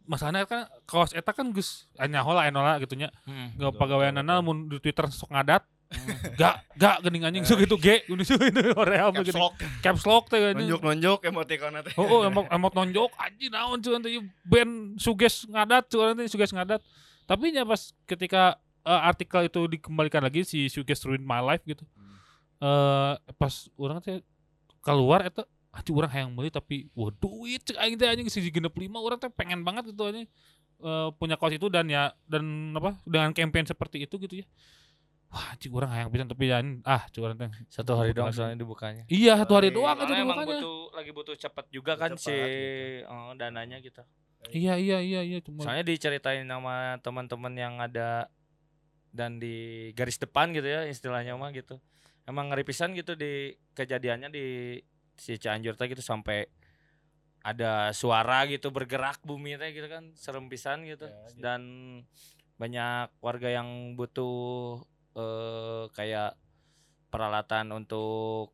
[0.07, 3.11] masalahnya kan kaos eta kan geus nyaho lah Enola gitu nya.
[3.27, 3.51] Hmm.
[3.59, 3.99] Gak betul,
[4.39, 5.67] mun di Twitter sok ngadat.
[6.39, 9.53] Gak gak gening anjing sok itu G ini sok itu Korea Caps lock,
[9.85, 10.65] Caps lock teh anjing.
[10.65, 11.93] nunjuk-nunjuk emoticon teh.
[11.99, 14.17] Oh, oh emot emot nonjok anjing naon cuy nanti
[14.47, 16.81] band suges ngadat cuy nanti suges ngadat.
[17.29, 21.85] Tapi nya pas ketika eh, artikel itu dikembalikan lagi si suges ruin my life gitu.
[22.63, 24.25] Eh pas orang teh
[24.81, 25.45] keluar eta
[25.75, 29.19] anjing orang hayang beli tapi wah duit cek aing teh anjing si genep lima orang
[29.19, 30.27] teh pengen banget gitu anjing
[30.79, 34.47] eh, punya kaos itu dan ya dan apa dengan campaign seperti itu gitu ya.
[35.27, 37.49] Wah, anjing orang hayang pisan tapi ya ah cuy orang teh.
[37.67, 40.47] satu hari doang soalnya dibukanya Iya, satu hari doang aja dibukanya.
[40.57, 43.03] butuh lagi butuh cepat juga kan si gitu.
[43.03, 44.07] eh, dananya kita
[44.45, 48.29] Iya, iya, iya, iya cuma soalnya diceritain sama teman-teman yang ada
[49.09, 51.81] dan di garis depan gitu ya istilahnya mah gitu
[52.23, 54.45] emang ngeri pisan gitu di kejadiannya di
[55.15, 56.47] si Cianjur teh gitu sampai
[57.45, 61.41] ada suara gitu bergerak bumi teh gitu kan serem pisan gitu Ya, gitu.
[61.45, 61.61] dan
[62.57, 64.81] banyak warga yang butuh
[65.15, 66.35] eh kayak
[67.13, 68.51] peralatan untuk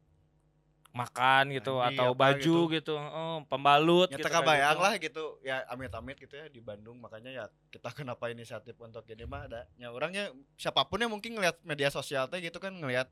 [0.92, 2.74] makan gitu Mandi, atau baju gitu.
[2.76, 4.84] gitu, eh, pembalut Ya gitu bayang gitu.
[4.84, 9.24] lah gitu ya amit-amit gitu ya di Bandung makanya ya kita kenapa inisiatif untuk ini
[9.24, 13.08] mah ada ya orangnya siapa pun yang mungkin ngelihat media sosial teh gitu kan ngelihat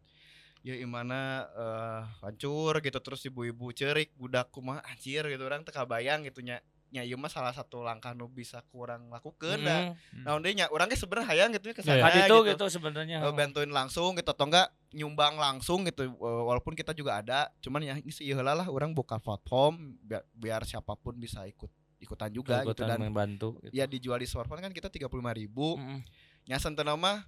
[0.59, 6.27] ya gimana eh hancur gitu terus ibu-ibu cerik budak kumaha anjir gitu orang teka bayang
[6.27, 9.93] gitu nya nya ieu mah salah satu langkah nu bisa kurang lakukeun da.
[9.93, 10.25] Mm.
[10.25, 12.01] Nah, nya orangnya sebenarnya hayang gitu ya ke Ya, ya.
[12.01, 12.45] sana Kan itu gitu.
[12.49, 13.17] gitu sebenarnya.
[13.29, 17.85] Eh, bantuin langsung gitu atau enggak nyumbang langsung gitu eh, walaupun kita juga ada cuman
[17.85, 21.69] ya sih lah orang buka platform biar, biar siapa pun bisa ikut
[22.01, 23.73] ikutan juga gitu Ikutan dan membantu gitu.
[23.75, 26.01] ya dijual di storefront kan kita tiga puluh ribu Mm-mm.
[26.49, 27.21] nyasan mah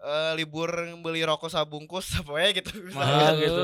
[0.00, 3.38] eh, libur beli rokok sabungkus apa ya gitu Mahal misalkan.
[3.38, 3.62] gitu.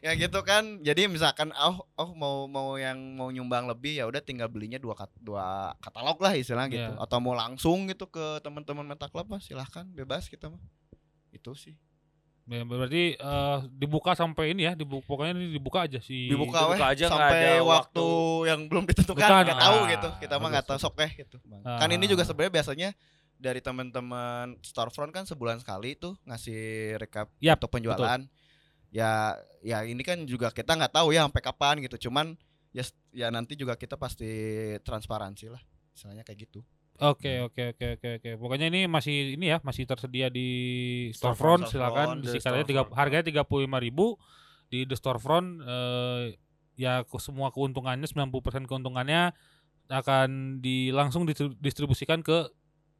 [0.00, 4.20] ya gitu kan jadi misalkan oh oh mau mau yang mau nyumbang lebih ya udah
[4.20, 5.46] tinggal belinya dua kat- dua
[5.78, 7.00] katalog lah istilahnya gitu Iya.
[7.00, 10.60] atau mau langsung gitu ke teman-teman Meta Club mah silahkan bebas kita mah
[11.30, 11.76] itu sih
[12.44, 16.32] Ya, berarti eh, dibuka sampai ini ya, dibuka pokoknya ini dibuka aja sih.
[16.32, 18.08] dibuka, dibuka weh aja sampai ada waktu waktu.
[18.48, 21.60] yang belum ditentukan nggak tahu Ah, gitu kita mah nggak tahu sok gitu Bang.
[21.60, 21.76] Ah.
[21.76, 22.88] kan ini juga sebenarnya biasanya
[23.38, 28.20] dari teman-teman storefront kan sebulan sekali tuh ngasih recap Yap, untuk penjualan.
[28.90, 32.10] Ya ya ini kan juga kita nggak tahu ya sampai kapan gitu.
[32.10, 32.34] Cuman
[32.74, 32.82] ya
[33.14, 34.28] ya nanti juga kita pasti
[34.82, 35.62] transparansi lah
[35.94, 36.60] misalnya kayak gitu.
[36.98, 38.30] Oke, oke, oke, oke, oke.
[38.42, 40.50] Pokoknya ini masih ini ya, masih tersedia di
[41.14, 42.26] Storefront, storefront, silakan.
[42.26, 44.18] harganya tiga harganya tiga puluh lima ribu
[44.66, 46.34] di the storefront eh,
[46.78, 49.34] ya semua keuntungannya 90% keuntungannya
[49.88, 52.50] akan di langsung ditri- distribusikan ke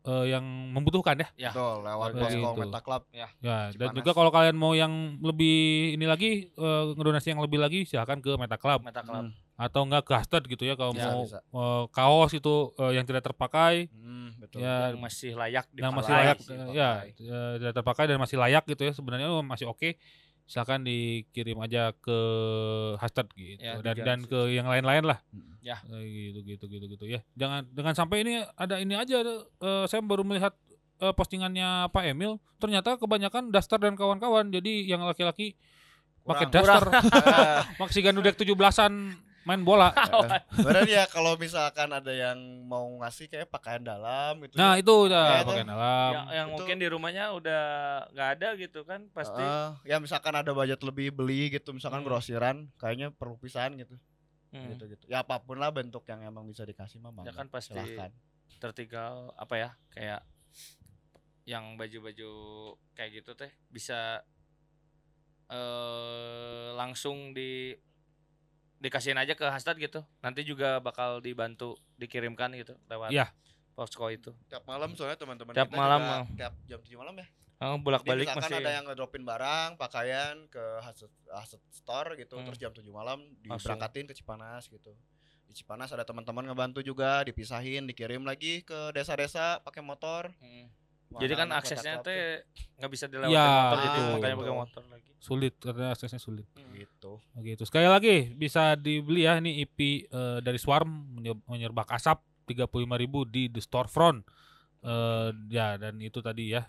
[0.05, 1.28] eh, yang membutuhkan ya.
[1.36, 1.51] Ya.
[1.51, 2.61] Betul, lewat gitu.
[2.61, 3.96] Meta Club Ya, dan Cipanas.
[3.96, 5.57] juga kalau kalian mau yang lebih
[5.94, 9.26] ini lagi eh, ngedonasi yang lebih lagi silahkan ke Meta Club Meta Club.
[9.26, 11.38] Hmm, atau enggak ke Hashtag gitu ya kalau Bisa, mau bisa.
[11.42, 16.09] eh, kaos itu eh, yang tidak terpakai hmm, betul ya yang masih layak yang masih
[16.09, 16.22] dipakai.
[16.22, 16.76] layak sih, dipakai.
[16.78, 19.99] ya eh, tidak terpakai dan masih layak gitu ya sebenarnya masih oke
[20.49, 22.18] silakan dikirim aja ke
[22.96, 24.32] hashtag gitu Ya, dan dan sih.
[24.32, 25.61] ke yang lain-lain lah Mm.
[25.61, 25.76] Ya.
[25.84, 30.01] Eh, gitu gitu gitu gitu ya jangan dengan sampai ini ada ini aja eh, saya
[30.01, 30.57] baru melihat
[30.99, 35.53] eh, postingannya Pak Emil ternyata kebanyakan daster dan kawan-kawan jadi yang laki-laki
[36.24, 38.92] pakai daster Eh, maksigan udah 17-an
[39.49, 39.88] main bola
[40.66, 44.53] Berarti ya kalau misalkan ada yang mau ngasih kayak pakaian dalam gitu.
[44.55, 44.84] nah ya.
[44.84, 45.49] itu udah Ya, itu.
[45.49, 47.64] pakai dalam yang, yang Itu- mungkin di rumahnya udah
[48.12, 52.09] nggak ada gitu kan pasti Heeh, ya misalkan ada budget lebih beli gitu, misalkan Hmm.
[52.09, 53.96] grosiran, kayaknya perlu pisahan gitu.
[54.49, 54.68] Hmm.
[54.70, 55.05] Gitu gitu.
[55.07, 58.12] Ya apa pun lah bentuk yang emang bisa dikasih mah Ya kan pasti silahkan.
[58.59, 60.20] tertinggal apa ya kayak
[61.44, 62.30] yang baju-baju
[62.92, 64.20] kayak gitu teh bisa
[65.49, 67.72] eh langsung di
[68.78, 73.26] dikasihin aja ke hashtag gitu nanti juga bakal dibantu dikirimkan gitu lewat Iya.
[73.74, 76.24] posko itu Tiap malam soalnya teman-teman Tiap kita malam, juga ah.
[76.34, 77.26] tiap jam 7 malam ya.
[77.58, 82.14] oh, Jadi bolak balik misalkan masih ada yang ngedropin barang, pakaian ke Haset, Haset Store
[82.14, 82.46] gitu, Hmm.
[82.46, 84.94] terus jam 7 malam diberangkatin ke Cipanas gitu.
[85.46, 90.30] Di Cipanas ada teman-teman ngebantu juga, dipisahin, dikirim lagi ke desa-desa pakai motor.
[90.38, 90.70] Hmm.
[91.09, 92.44] Mana jadi kan aksesnya teh
[92.76, 94.12] nggak bisa dilewatin Ya, motor jadi betul.
[94.12, 97.12] makanya pakai motor lagi sulit karena aksesnya sulit tuh, gitu.
[97.40, 97.62] Gitu.
[97.64, 102.86] Sekali lagi bisa dibeli ya ini IP eh, dari Swarm menye- menyerbak asap 35.000
[103.26, 104.24] di the storefront.
[104.78, 106.62] Eh ya dan itu tadi ya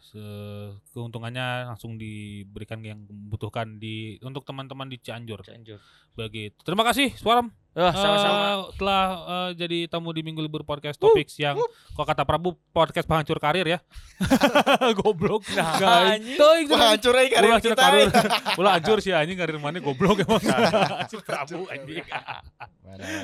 [0.89, 5.41] keuntungannya langsung diberikan yang membutuhkan di untuk teman-teman di Cianjur.
[5.41, 5.77] Cianjur
[6.11, 6.57] Begitu.
[6.59, 11.37] Terima kasih Swarm Wah, sama-sama Eh, telah eh, jadi tamu di Minggu Libur Podcast Topics
[11.37, 11.55] yang
[11.93, 13.79] kok kata Prabu podcast penghancur karir ya.
[14.99, 15.45] Goblok.
[15.53, 16.33] Nah, Nah, anjing.
[16.33, 17.83] itu itu Wah, hancur aja karir Ulah hancur kita.
[17.85, 18.07] karir.
[18.57, 20.41] Ulah hancur sih anjing karir mana goblok emang.
[21.07, 22.03] si Prabu anjing.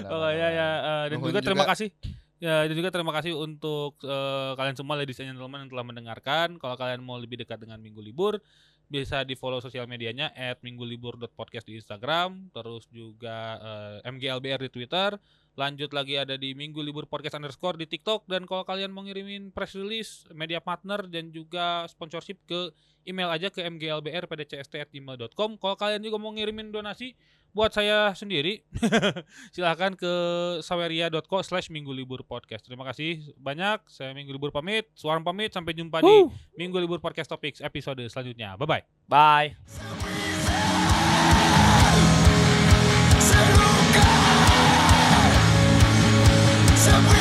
[0.08, 1.74] Oh ya ya eh, dan Nuhun juga terima juga.
[1.74, 1.90] kasih.
[2.36, 6.48] Ya dan juga terima kasih untuk eh, kalian semua ladies and gentlemen yang telah mendengarkan.
[6.60, 8.44] Kalau kalian mau lebih dekat dengan Minggu Libur
[8.86, 10.30] bisa di follow sosial medianya
[10.62, 15.18] minggulibur.podcast di Instagram terus juga eh, MGLBR di Twitter
[15.56, 18.28] lanjut lagi ada di Minggu Libur Podcast underscore di TikTok.
[18.28, 22.72] Dan kalau kalian mau ngirimin press release media partner dan juga sponsorship ke
[23.08, 27.14] email aja ke mglbr.pdcst@gmail.com kalau kalian juga mau ngirimin donasi
[27.56, 28.68] buat saya sendiri
[29.56, 30.14] silahkan ke
[30.60, 32.68] saweria.co slash minggu libur podcast.
[32.68, 33.88] Terima kasih banyak.
[33.88, 35.56] Saya minggu libur pamit suara pamit.
[35.56, 36.28] Sampai jumpa di
[36.60, 38.60] minggu libur podcast topics episode selanjutnya.
[38.60, 40.15] Bye bye bye
[46.86, 47.15] somehow